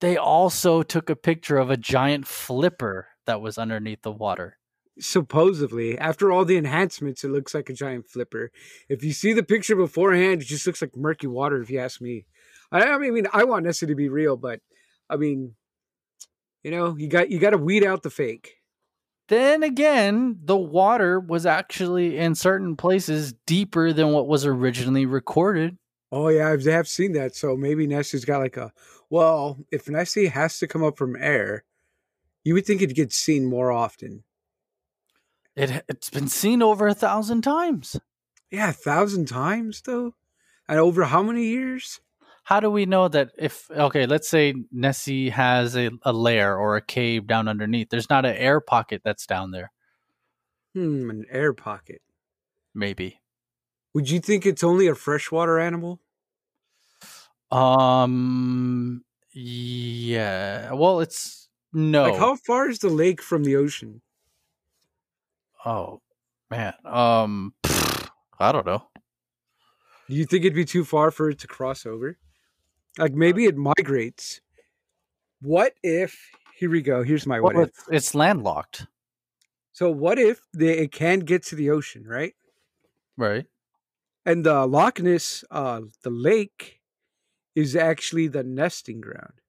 [0.00, 4.58] they also took a picture of a giant flipper that was underneath the water
[5.00, 8.50] Supposedly, after all the enhancements, it looks like a giant flipper.
[8.90, 11.62] If you see the picture beforehand, it just looks like murky water.
[11.62, 12.26] If you ask me,
[12.70, 14.60] I, I mean, I want Nessie to be real, but
[15.08, 15.54] I mean,
[16.62, 18.56] you know, you got you got to weed out the fake.
[19.28, 25.78] then again, the water was actually in certain places deeper than what was originally recorded.
[26.12, 27.34] Oh yeah, I've, I've seen that.
[27.34, 28.72] So maybe Nessie's got like a
[29.10, 29.58] well.
[29.72, 31.64] If Nessie has to come up from air,
[32.44, 34.22] you would think it gets seen more often.
[35.56, 37.98] It it's been seen over a thousand times.
[38.50, 40.14] Yeah, a thousand times though,
[40.68, 42.00] and over how many years?
[42.44, 46.76] How do we know that if okay, let's say Nessie has a, a lair or
[46.76, 49.72] a cave down underneath, there's not an air pocket that's down there,
[50.74, 52.02] Hmm, an air pocket.
[52.74, 53.21] maybe.
[53.94, 56.00] Would you think it's only a freshwater animal?
[57.50, 60.72] Um yeah.
[60.72, 62.04] Well it's no.
[62.04, 64.00] Like how far is the lake from the ocean?
[65.64, 66.00] oh
[66.50, 66.74] man.
[66.84, 68.88] Um I don't know.
[70.08, 72.18] Do you think it'd be too far for it to cross over?
[72.98, 74.40] Like maybe it migrates.
[75.40, 76.18] What if?
[76.56, 77.02] Here we go.
[77.02, 77.70] Here's my what Well, if.
[77.70, 78.86] it's, it's landlocked,
[79.72, 82.34] So what if they, it can get to the ocean, right?
[83.16, 83.46] right?
[84.24, 86.80] And the Loch Ness, uh, the lake,
[87.54, 89.40] is actually the nesting ground.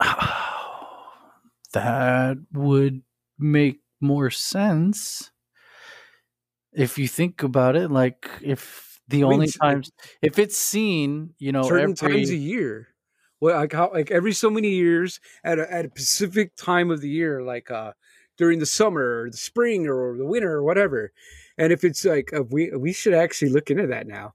[1.72, 3.02] that would
[3.38, 5.30] make more sense
[6.72, 7.90] if you think about it.
[7.90, 9.90] Like if the I only times
[10.22, 12.88] if it's seen, you know, certain every times a year.
[13.40, 17.00] Well, like how like every so many years at a, at a specific time of
[17.00, 17.92] the year, like uh
[18.38, 21.12] during the summer or the spring or the winter or whatever.
[21.58, 24.34] And if it's like uh, we we should actually look into that now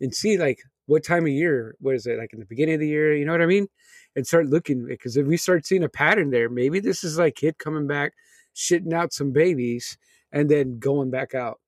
[0.00, 1.76] and see like what time of year.
[1.80, 3.14] What is it like in the beginning of the year?
[3.14, 3.68] You know what I mean?
[4.16, 7.36] And start looking because if we start seeing a pattern there, maybe this is like
[7.36, 8.12] kid coming back,
[8.54, 9.98] shitting out some babies,
[10.32, 11.60] and then going back out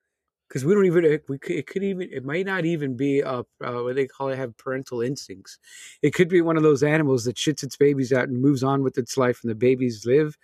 [0.48, 3.22] because we don't even it, we could, it could even it might not even be
[3.22, 5.58] uh, uh what they call it have parental instincts
[6.02, 8.82] it could be one of those animals that shits its babies out and moves on
[8.82, 10.36] with its life and the babies live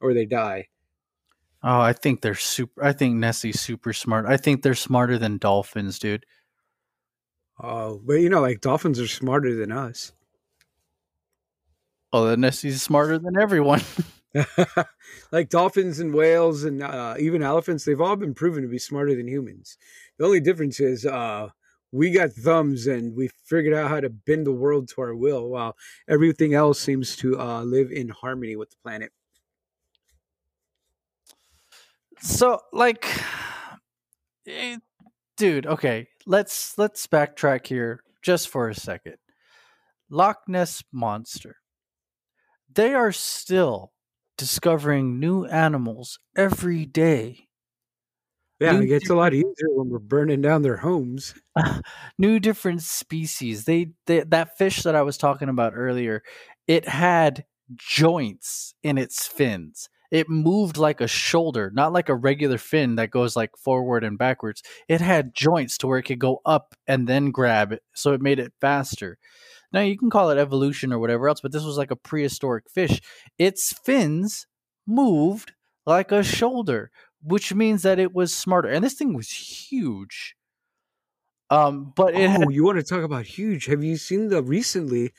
[0.00, 0.66] or they die
[1.64, 4.26] Oh, I think they're super I think Nessie's super smart.
[4.26, 6.26] I think they're smarter than dolphins, dude.
[7.60, 10.12] oh but you know like dolphins are smarter than us
[12.12, 13.82] Oh, then Nessie's smarter than everyone.
[15.32, 19.14] like dolphins and whales and uh, even elephants they've all been proven to be smarter
[19.14, 19.78] than humans
[20.18, 21.48] the only difference is uh
[21.92, 25.50] we got thumbs and we figured out how to bend the world to our will
[25.50, 25.76] while
[26.08, 29.12] everything else seems to uh live in harmony with the planet
[32.24, 33.06] so like
[34.46, 34.78] eh,
[35.36, 39.16] dude okay let's let's backtrack here just for a second.
[40.10, 41.56] Loch ness monster.
[42.72, 43.92] They are still
[44.36, 47.48] discovering new animals every day.
[48.60, 51.34] Yeah, New it gets a lot easier when we're burning down their homes.
[52.18, 53.64] new different species.
[53.64, 56.22] They, they that fish that i was talking about earlier
[56.66, 57.44] it had
[57.76, 63.10] joints in its fins it moved like a shoulder not like a regular fin that
[63.10, 67.08] goes like forward and backwards it had joints to where it could go up and
[67.08, 69.18] then grab it so it made it faster
[69.72, 72.70] now you can call it evolution or whatever else but this was like a prehistoric
[72.70, 73.00] fish
[73.38, 74.46] its fins
[74.86, 75.52] moved
[75.84, 80.36] like a shoulder which means that it was smarter and this thing was huge
[81.50, 83.66] um, but it oh, had, you want to talk about huge?
[83.66, 85.12] Have you seen the recently?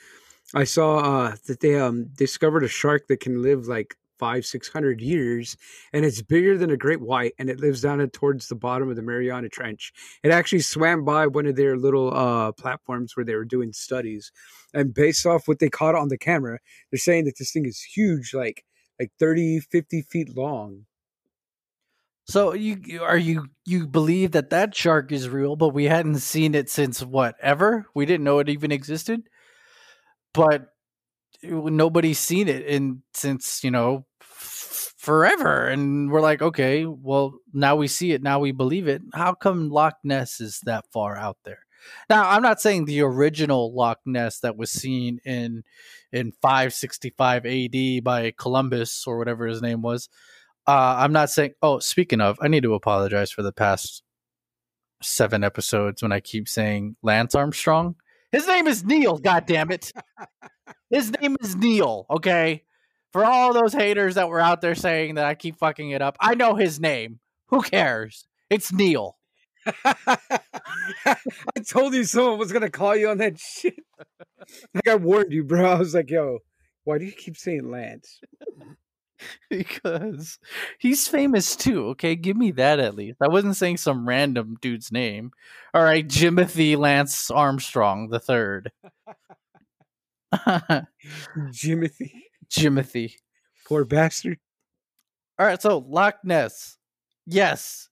[0.54, 4.68] I saw uh, that they um discovered a shark that can live like five, six
[4.68, 5.56] hundred years,
[5.92, 8.96] and it's bigger than a great white, and it lives down towards the bottom of
[8.96, 9.92] the Mariana Trench.
[10.22, 14.32] It actually swam by one of their little uh, platforms where they were doing studies,
[14.74, 16.58] and based off what they caught on the camera,
[16.90, 18.64] they're saying that this thing is huge, like
[18.98, 20.86] like 30, 50 feet long.
[22.28, 26.56] So you are you you believe that that shark is real, but we hadn't seen
[26.56, 27.86] it since what ever?
[27.94, 29.28] We didn't know it even existed,
[30.34, 30.66] but
[31.42, 37.76] nobody's seen it in since you know f- forever, and we're like, okay, well now
[37.76, 39.02] we see it, now we believe it.
[39.14, 41.60] How come Loch Ness is that far out there?
[42.10, 45.62] Now I'm not saying the original Loch Ness that was seen in
[46.12, 50.08] in 565 AD by Columbus or whatever his name was.
[50.66, 51.52] Uh, I'm not saying.
[51.62, 54.02] Oh, speaking of, I need to apologize for the past
[55.02, 57.96] seven episodes when I keep saying Lance Armstrong.
[58.36, 59.16] His name is Neil.
[59.16, 59.90] God damn it!
[60.90, 62.04] His name is Neil.
[62.10, 62.64] Okay,
[63.10, 66.18] for all those haters that were out there saying that I keep fucking it up,
[66.20, 67.20] I know his name.
[67.46, 68.26] Who cares?
[68.50, 69.16] It's Neil.
[69.86, 71.16] I
[71.66, 73.74] told you someone was gonna call you on that shit.
[74.74, 75.64] Like I warned you, bro.
[75.64, 76.40] I was like, "Yo,
[76.84, 78.20] why do you keep saying Lance?"
[79.50, 80.38] because
[80.78, 81.88] he's famous too.
[81.88, 83.18] Okay, give me that at least.
[83.20, 85.30] I wasn't saying some random dude's name.
[85.74, 88.72] All right, Jimothy Lance Armstrong the third.
[91.52, 92.12] Jimothy,
[92.50, 93.12] Jimothy.
[93.66, 94.38] poor bastard.
[95.38, 96.78] All right, so Loch Ness.
[97.26, 97.88] Yes,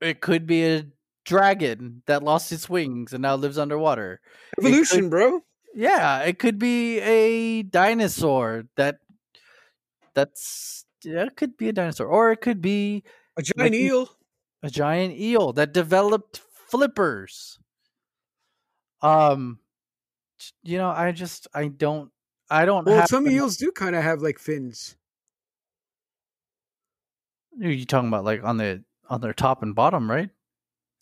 [0.00, 0.86] it could be a
[1.24, 4.20] dragon that lost its wings and now lives underwater.
[4.58, 5.42] Evolution, bro.
[5.74, 9.00] Yeah, it could be a dinosaur that
[10.16, 13.04] that's it could be a dinosaur or it could be
[13.36, 14.08] A giant Like- eel.
[14.62, 17.60] a giant eel that developed flippers.
[19.02, 19.60] Um,
[20.64, 22.10] you know, I just I don't
[22.50, 22.86] I don't.
[22.86, 24.96] Well, some eels do kind of have like fins.
[27.62, 30.30] Are you talking about like on the on their top and bottom, right?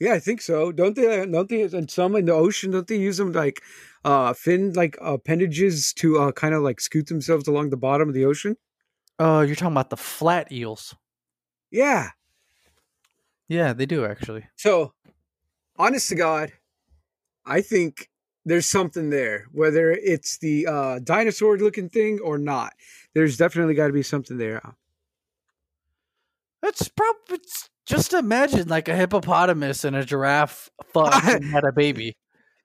[0.01, 0.73] Yeah, I think so.
[0.73, 1.25] Don't they?
[1.27, 1.63] Don't they?
[1.63, 3.63] And some in the ocean, don't they use them like
[4.05, 8.15] uh fin like appendages to uh kind of like scoot themselves along the bottom of
[8.15, 8.57] the ocean?
[9.19, 10.95] Oh, you're talking about the flat eels.
[11.71, 12.11] Yeah.
[13.49, 14.47] Yeah, they do actually.
[14.57, 14.93] So,
[15.77, 16.53] honest to God,
[17.47, 18.09] I think
[18.45, 22.73] there's something there, whether it's the uh, dinosaur looking thing or not.
[23.15, 24.61] There's definitely got to be something there.
[26.63, 31.73] It's probably it's just imagine like a hippopotamus and a giraffe fucked and had a
[31.73, 32.17] baby.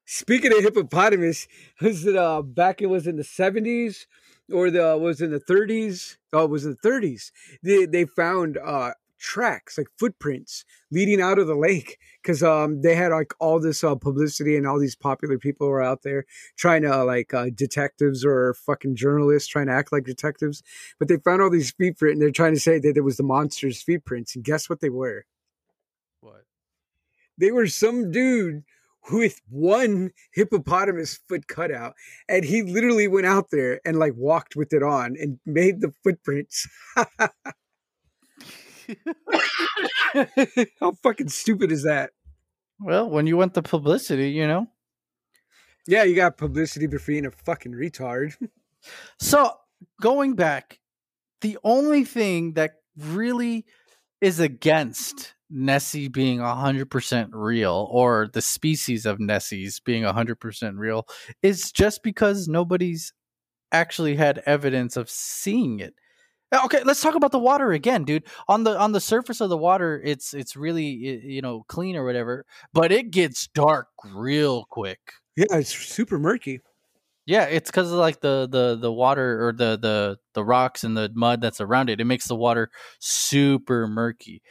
[0.06, 1.48] Speaking of hippopotamus,
[1.82, 2.82] was it uh, back?
[2.82, 4.06] It was in the 70s
[4.52, 6.18] or the was in the 30s?
[6.34, 7.32] Oh, it was in the 30s.
[7.64, 12.96] They they found uh, tracks like footprints leading out of the lake because um they
[12.96, 16.26] had like all this uh, publicity and all these popular people were out there
[16.58, 20.64] trying to uh, like uh, detectives or fucking journalists trying to act like detectives
[21.00, 23.18] but they found all these feet print and they're trying to say that it was
[23.18, 25.26] the monster's feet prints and guess what they were
[26.22, 26.46] What?
[27.38, 28.64] they were some dude
[29.12, 31.94] with one hippopotamus foot cutout
[32.28, 35.94] and he literally went out there and like walked with it on and made the
[36.04, 36.68] footprints.
[40.80, 42.12] How fucking stupid is that?
[42.80, 44.68] Well, when you want the publicity, you know.
[45.88, 48.36] yeah you got publicity for being a fucking retard.
[49.20, 49.52] So
[50.02, 50.80] going back,
[51.42, 53.66] the only thing that really
[54.22, 61.08] is against Nessie being 100% real or the species of Nessies being 100% real
[61.42, 63.14] is just because nobody's
[63.72, 65.94] actually had evidence of seeing it.
[66.52, 68.26] Uh, Okay, let's talk about the water again, dude.
[68.48, 72.06] On the on the surface of the water, it's it's really you know clean or
[72.06, 75.00] whatever, but it gets dark real quick.
[75.36, 76.60] yeah it's super murky
[77.26, 80.98] Yeah, it's because of like the the the water or the the the rocks and
[80.98, 82.02] the mud that's around it.
[82.02, 84.42] It makes the water super murky.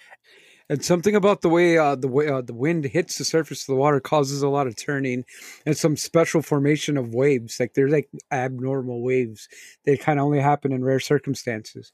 [0.69, 3.67] And something about the way uh, the way uh, the wind hits the surface of
[3.67, 5.25] the water causes a lot of turning
[5.67, 9.49] and some special formation of waves like they're like abnormal waves
[9.85, 11.93] they kind of only happen in rare circumstances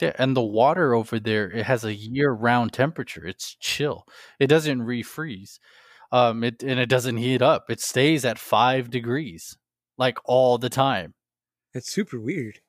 [0.00, 3.26] Yeah, and the water over there it has a year round temperature.
[3.26, 4.06] It's chill.
[4.38, 5.58] It doesn't refreeze.
[6.12, 7.70] Um, it and it doesn't heat up.
[7.70, 9.56] It stays at five degrees
[9.98, 11.14] like all the time
[11.74, 12.60] it's super weird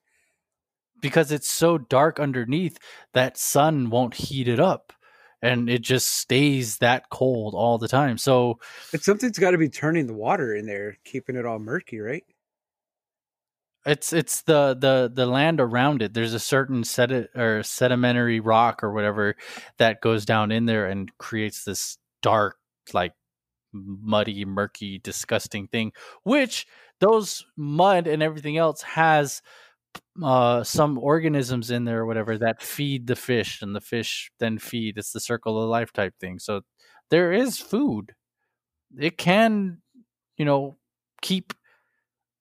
[1.01, 2.77] because it's so dark underneath
[3.13, 4.93] that sun won't heat it up,
[5.41, 8.17] and it just stays that cold all the time.
[8.17, 8.59] So
[8.91, 12.23] But something's got to be turning the water in there, keeping it all murky, right?
[13.85, 16.13] It's it's the the the land around it.
[16.13, 19.35] There's a certain sedi- or sedimentary rock or whatever
[19.77, 22.57] that goes down in there and creates this dark,
[22.93, 23.13] like
[23.71, 25.93] muddy, murky, disgusting thing.
[26.23, 26.67] Which
[26.99, 29.41] those mud and everything else has
[30.23, 34.57] uh, some organisms in there or whatever that feed the fish, and the fish then
[34.57, 34.97] feed.
[34.97, 36.39] It's the circle of life type thing.
[36.39, 36.61] So
[37.09, 38.13] there is food.
[38.97, 39.81] It can,
[40.37, 40.77] you know,
[41.21, 41.53] keep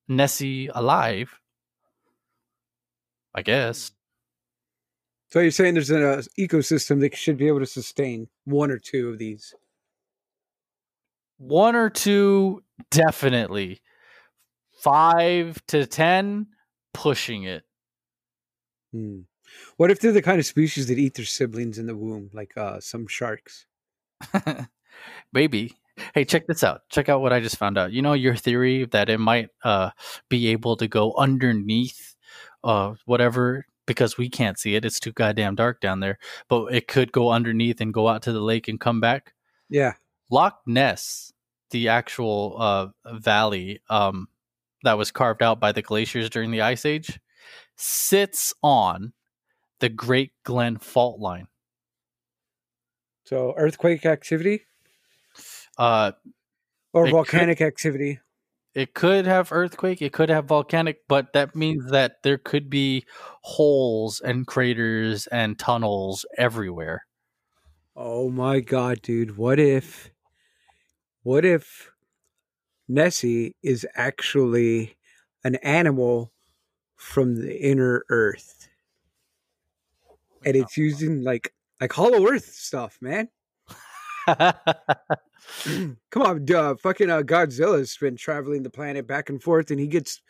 [0.08, 1.38] Nessie alive.
[3.34, 3.92] I guess.
[5.30, 8.78] So you're saying there's an uh, ecosystem that should be able to sustain one or
[8.78, 9.54] two of these.
[11.36, 13.80] One or two, definitely.
[14.80, 16.46] Five to ten,
[16.98, 17.62] pushing it.
[18.92, 19.20] Hmm.
[19.76, 22.56] What if they're the kind of species that eat their siblings in the womb, like
[22.56, 23.66] uh, some sharks?
[25.32, 25.76] Maybe.
[26.12, 26.82] Hey, check this out.
[26.90, 27.92] Check out what I just found out.
[27.92, 29.90] You know your theory that it might uh,
[30.28, 32.16] be able to go underneath
[32.64, 34.84] uh, whatever because we can't see it.
[34.84, 36.18] It's too goddamn dark down there.
[36.48, 39.34] But it could go underneath and go out to the lake and come back.
[39.70, 39.94] Yeah.
[40.30, 41.32] Loch Ness,
[41.70, 44.28] the actual uh, valley um,
[44.84, 47.20] that was carved out by the glaciers during the Ice Age,
[47.76, 49.12] sits on
[49.80, 51.48] the Great Glen Fault Line.
[53.26, 54.64] So earthquake activity
[55.78, 56.12] Uh,
[56.92, 58.20] or volcanic activity.
[58.74, 63.04] it could have earthquake, it could have volcanic, but that means that there could be
[63.42, 67.04] holes and craters and tunnels everywhere.
[67.94, 69.36] Oh my god, dude.
[69.36, 70.10] What if
[71.22, 71.90] what if
[72.88, 74.96] Nessie is actually
[75.44, 76.32] an animal
[76.96, 78.68] from the inner earth?
[80.44, 83.28] And it's using like like hollow earth stuff, man.
[86.10, 89.86] Come on, duh, fucking uh, Godzilla's been traveling the planet back and forth, and he
[89.86, 90.20] gets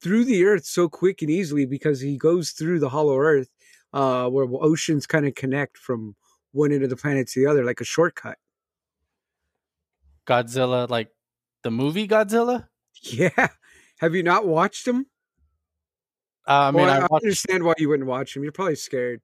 [0.00, 3.48] through the Earth so quick and easily because he goes through the hollow Earth,
[3.92, 6.16] uh, where oceans kind of connect from
[6.52, 8.38] one end of the planet to the other, like a shortcut.
[10.26, 11.10] Godzilla, like
[11.64, 12.68] the movie Godzilla.
[13.02, 13.48] Yeah,
[13.98, 15.06] have you not watched him?
[16.46, 18.42] Uh, I mean, well, I, I watched, understand why you wouldn't watch him.
[18.42, 19.20] You're probably scared.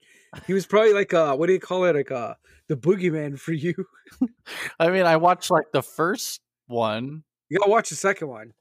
[0.47, 1.95] He was probably like uh, what do you call it?
[1.95, 2.35] Like uh,
[2.69, 3.75] the boogeyman for you.
[4.81, 7.23] I mean, I watched like the first one.
[7.49, 8.53] You gotta watch the second one.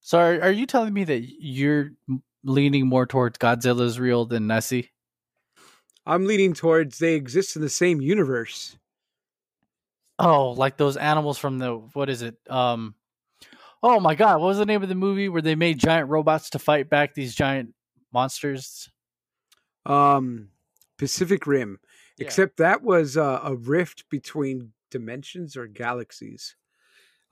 [0.00, 1.92] So, are, are you telling me that you're
[2.44, 4.90] leaning more towards Godzilla's real than Nessie?
[6.06, 8.76] I'm leaning towards they exist in the same universe.
[10.18, 12.36] Oh, like those animals from the what is it?
[12.48, 12.94] Um,
[13.82, 16.50] oh my god, what was the name of the movie where they made giant robots
[16.50, 17.74] to fight back these giant
[18.12, 18.88] monsters?
[19.86, 20.50] Um,
[20.98, 21.78] Pacific Rim.
[22.16, 22.26] Yeah.
[22.26, 26.54] Except that was uh, a rift between dimensions or galaxies.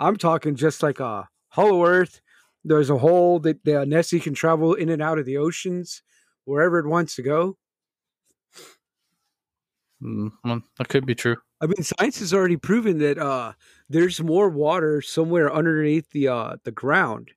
[0.01, 2.21] I'm talking just like a hollow Earth.
[2.65, 6.03] There's a hole that the Nessie can travel in and out of the oceans
[6.45, 7.57] wherever it wants to go.
[10.03, 11.37] Mm, well, that could be true.
[11.63, 13.53] I mean, science has already proven that uh,
[13.89, 17.33] there's more water somewhere underneath the uh, the ground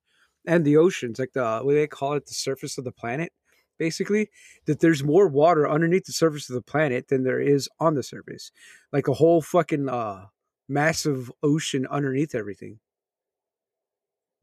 [0.47, 3.31] and the oceans, like the what do they call it, the surface of the planet.
[3.77, 4.29] Basically,
[4.65, 8.03] that there's more water underneath the surface of the planet than there is on the
[8.03, 8.51] surface,
[8.91, 10.27] like a whole fucking uh,
[10.67, 12.79] massive ocean underneath everything.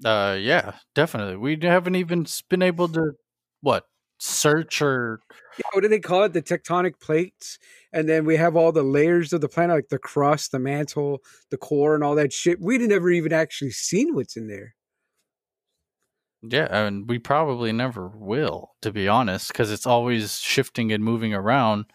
[0.04, 1.36] Uh, yeah, definitely.
[1.36, 3.12] We haven't even been able to
[3.60, 3.86] what
[4.22, 5.20] search or
[5.58, 6.32] Yeah, what do they call it?
[6.32, 7.58] The tectonic plates,
[7.92, 11.22] and then we have all the layers of the planet, like the crust, the mantle,
[11.50, 12.60] the core, and all that shit.
[12.60, 14.74] We'd never even actually seen what's in there.
[16.42, 21.32] yeah, and we probably never will, to be honest, because it's always shifting and moving
[21.34, 21.86] around.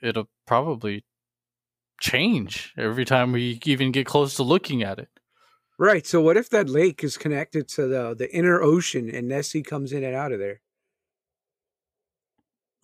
[0.00, 1.04] It'll probably
[2.00, 5.10] change every time we even get close to looking at it.
[5.78, 6.06] Right.
[6.06, 9.92] So what if that lake is connected to the the inner ocean and Nessie comes
[9.92, 10.60] in and out of there?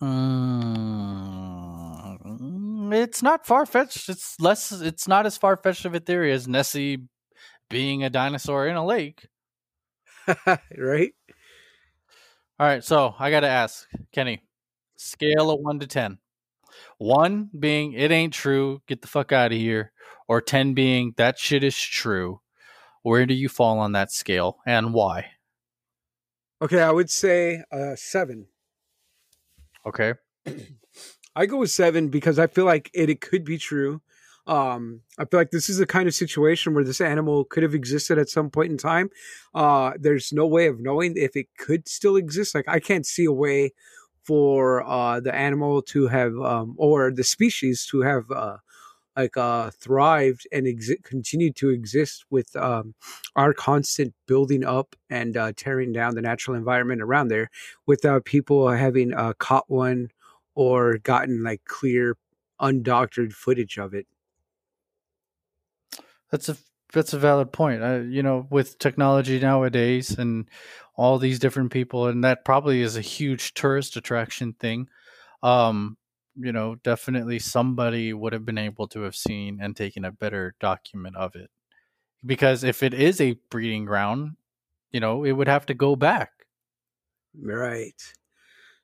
[0.01, 0.93] Mm,
[2.93, 4.09] it's not far fetched.
[4.09, 4.71] It's less.
[4.71, 7.03] It's not as far fetched of a theory as Nessie
[7.69, 9.27] being a dinosaur in a lake.
[10.77, 11.13] right?
[12.59, 14.43] All right, so I got to ask Kenny,
[14.95, 16.19] scale of one to ten.
[16.97, 19.91] One being it ain't true, get the fuck out of here,
[20.27, 22.41] or ten being that shit is true.
[23.01, 25.31] Where do you fall on that scale, and why?
[26.61, 28.47] Okay, I would say uh seven.
[29.85, 30.13] Okay.
[31.35, 34.01] I go with seven because I feel like it, it could be true.
[34.45, 37.73] Um, I feel like this is the kind of situation where this animal could have
[37.73, 39.09] existed at some point in time.
[39.55, 42.53] Uh, there's no way of knowing if it could still exist.
[42.53, 43.71] Like I can't see a way
[44.23, 48.57] for uh, the animal to have um, or the species to have uh,
[49.15, 52.95] like uh, thrived and exi- continued to exist with um,
[53.35, 57.49] our constant building up and uh, tearing down the natural environment around there
[57.85, 60.09] without people having uh, caught one
[60.55, 62.17] or gotten like clear
[62.61, 64.07] undoctored footage of it.
[66.31, 66.57] That's a
[66.93, 67.83] that's a valid point.
[67.83, 70.49] Uh, you know, with technology nowadays and
[70.95, 74.87] all these different people, and that probably is a huge tourist attraction thing.
[75.41, 75.97] Um,
[76.35, 80.55] you know, definitely somebody would have been able to have seen and taken a better
[80.59, 81.49] document of it.
[82.25, 84.37] Because if it is a breeding ground,
[84.91, 86.31] you know, it would have to go back.
[87.39, 88.01] Right.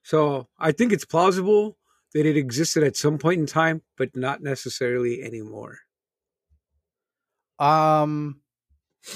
[0.04, 1.78] So I think it's plausible
[2.14, 5.80] that it existed at some point in time, but not necessarily anymore.
[7.60, 8.42] Um,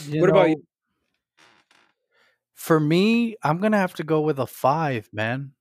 [0.09, 0.63] what know, about you?
[2.53, 5.53] For me, I'm gonna have to go with a five, man.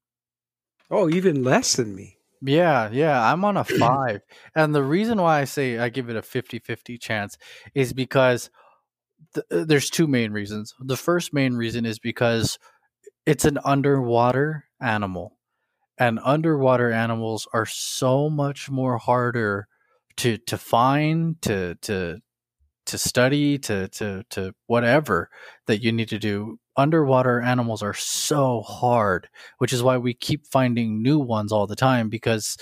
[0.90, 2.18] Oh, even less than me.
[2.42, 4.20] Yeah, yeah, I'm on a five.
[4.54, 7.36] and the reason why I say I give it a 50 50 chance
[7.74, 8.50] is because
[9.34, 10.74] th- uh, there's two main reasons.
[10.80, 12.58] The first main reason is because
[13.26, 15.38] it's an underwater animal,
[15.98, 19.68] and underwater animals are so much more harder
[20.18, 22.20] to to find, to to
[22.92, 25.30] to study, to to to whatever
[25.66, 26.58] that you need to do.
[26.76, 29.28] Underwater animals are so hard,
[29.58, 32.56] which is why we keep finding new ones all the time because,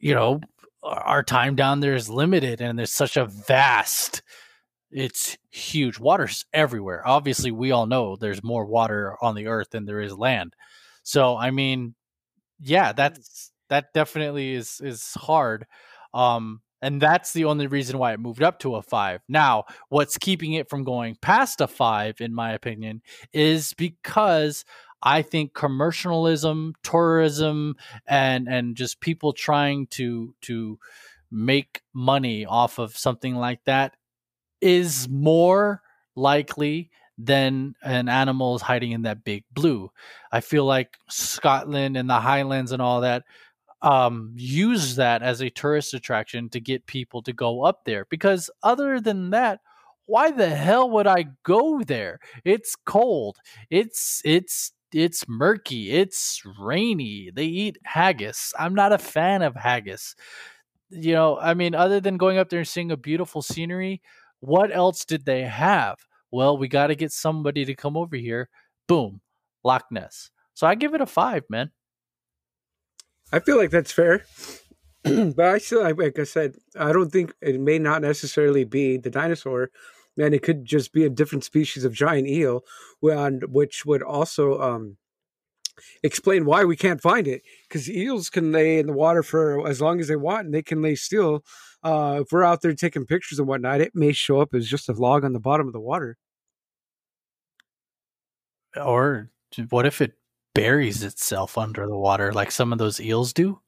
[0.00, 0.40] you know,
[0.82, 4.22] our time down there is limited and there's such a vast
[4.90, 7.06] it's huge water's everywhere.
[7.06, 10.54] Obviously we all know there's more water on the earth than there is land.
[11.02, 11.94] So i mean
[12.60, 15.66] yeah that's that definitely is is hard.
[16.14, 19.22] Um and that's the only reason why it moved up to a five.
[19.28, 23.02] Now, what's keeping it from going past a five, in my opinion,
[23.32, 24.64] is because
[25.00, 27.76] I think commercialism, tourism,
[28.06, 30.78] and and just people trying to to
[31.30, 33.96] make money off of something like that
[34.60, 35.82] is more
[36.14, 39.90] likely than an animal is hiding in that big blue.
[40.30, 43.24] I feel like Scotland and the Highlands and all that
[43.82, 48.06] um, use that as a tourist attraction to get people to go up there.
[48.08, 49.60] Because other than that,
[50.06, 52.20] why the hell would I go there?
[52.44, 53.38] It's cold.
[53.70, 55.90] It's it's it's murky.
[55.90, 57.30] It's rainy.
[57.34, 58.52] They eat haggis.
[58.58, 60.14] I'm not a fan of haggis.
[60.90, 64.02] You know, I mean, other than going up there and seeing a beautiful scenery,
[64.40, 65.98] what else did they have?
[66.30, 68.48] Well, we got to get somebody to come over here.
[68.88, 69.20] Boom,
[69.64, 70.30] Loch Ness.
[70.54, 71.70] So I give it a five, man.
[73.32, 74.24] I feel like that's fair.
[75.04, 79.10] but I still, like I said, I don't think it may not necessarily be the
[79.10, 79.70] dinosaur,
[80.18, 82.64] and it could just be a different species of giant eel,
[83.00, 84.96] which would also um,
[86.02, 87.42] explain why we can't find it.
[87.68, 90.62] Because eels can lay in the water for as long as they want, and they
[90.62, 91.44] can lay still.
[91.82, 94.88] Uh, if we're out there taking pictures and whatnot, it may show up as just
[94.88, 96.16] a log on the bottom of the water.
[98.76, 99.30] Or
[99.70, 100.12] what if it
[100.54, 103.60] buries itself under the water like some of those eels do.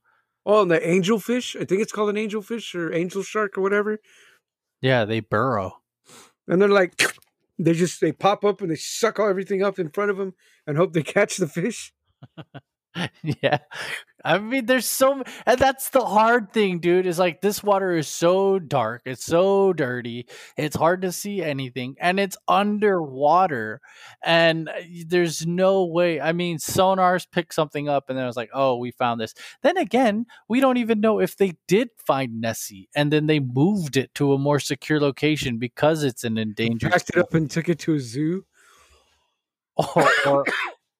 [0.46, 1.60] Oh, and the angelfish.
[1.60, 3.98] I think it's called an angelfish or angel shark or whatever.
[4.82, 5.80] Yeah, they burrow.
[6.46, 6.98] And they're like,
[7.58, 10.34] they just they pop up and they suck all everything up in front of them
[10.66, 11.92] and hope they catch the fish.
[13.22, 13.58] yeah.
[14.24, 17.04] I mean, there's so, and that's the hard thing, dude.
[17.06, 20.26] Is like this water is so dark, it's so dirty,
[20.56, 23.82] it's hard to see anything, and it's underwater,
[24.22, 24.72] and uh,
[25.06, 26.22] there's no way.
[26.22, 29.34] I mean, sonars pick something up, and then I was like, oh, we found this.
[29.62, 33.98] Then again, we don't even know if they did find Nessie, and then they moved
[33.98, 36.92] it to a more secure location because it's an endangered.
[36.92, 38.46] Packed it up and took it to a zoo.
[39.96, 40.44] or, or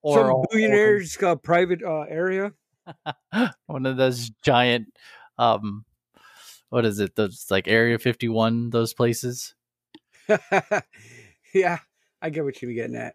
[0.04, 2.52] or some billionaire's uh, private uh, area.
[3.66, 4.88] One of those giant,
[5.38, 5.84] um,
[6.68, 7.16] what is it?
[7.16, 9.54] Those like Area Fifty One, those places.
[11.54, 11.78] yeah,
[12.20, 13.14] I get what you're getting at.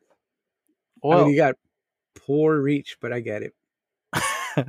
[1.03, 1.55] Well, I mean, you got
[2.15, 3.53] poor reach, but I get it.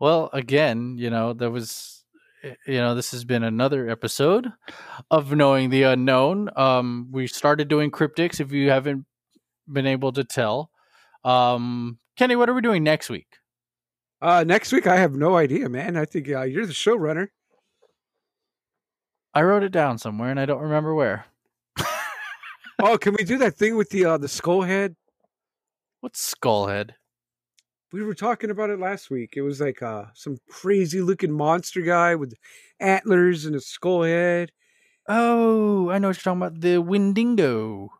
[0.00, 2.04] well, again, you know, there was
[2.42, 4.52] eh, you know this has been another episode
[5.10, 9.06] of knowing the unknown um we started doing cryptics if you haven't
[9.72, 10.71] been able to tell
[11.24, 13.26] um, Kenny, what are we doing next week?
[14.20, 15.96] Uh, next week, I have no idea, man.
[15.96, 17.28] I think uh, you're the showrunner.
[19.34, 21.26] I wrote it down somewhere, and I don't remember where.
[22.82, 24.94] oh, can we do that thing with the uh, the skull head?
[26.00, 26.94] What's skull head?
[27.92, 29.34] We were talking about it last week.
[29.36, 32.34] It was like uh, some crazy looking monster guy with
[32.80, 34.52] antlers and a skull head.
[35.08, 36.60] Oh, I know what you're talking about.
[36.60, 37.90] The Wendigo.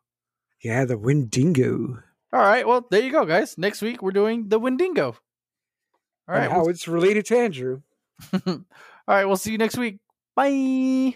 [0.63, 2.03] Yeah, the Wendigo.
[2.33, 2.67] All right.
[2.67, 3.59] Well, there you go, guys.
[3.59, 5.17] Next week we're doing the Wendigo.
[6.29, 6.51] All right.
[6.51, 6.71] How we'll...
[6.71, 7.83] it's related to Andrew.
[8.47, 8.65] All
[9.07, 9.27] right.
[9.27, 9.99] We'll see you next week.
[10.35, 11.15] Bye.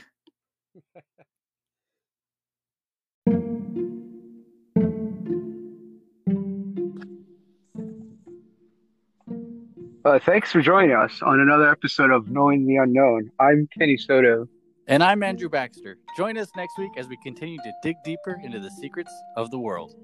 [10.05, 13.29] Uh, thanks for joining us on another episode of Knowing the Unknown.
[13.41, 14.47] I'm Kenny Soto.
[14.87, 15.97] And I'm Andrew Baxter.
[16.17, 19.59] Join us next week as we continue to dig deeper into the secrets of the
[19.59, 19.97] world.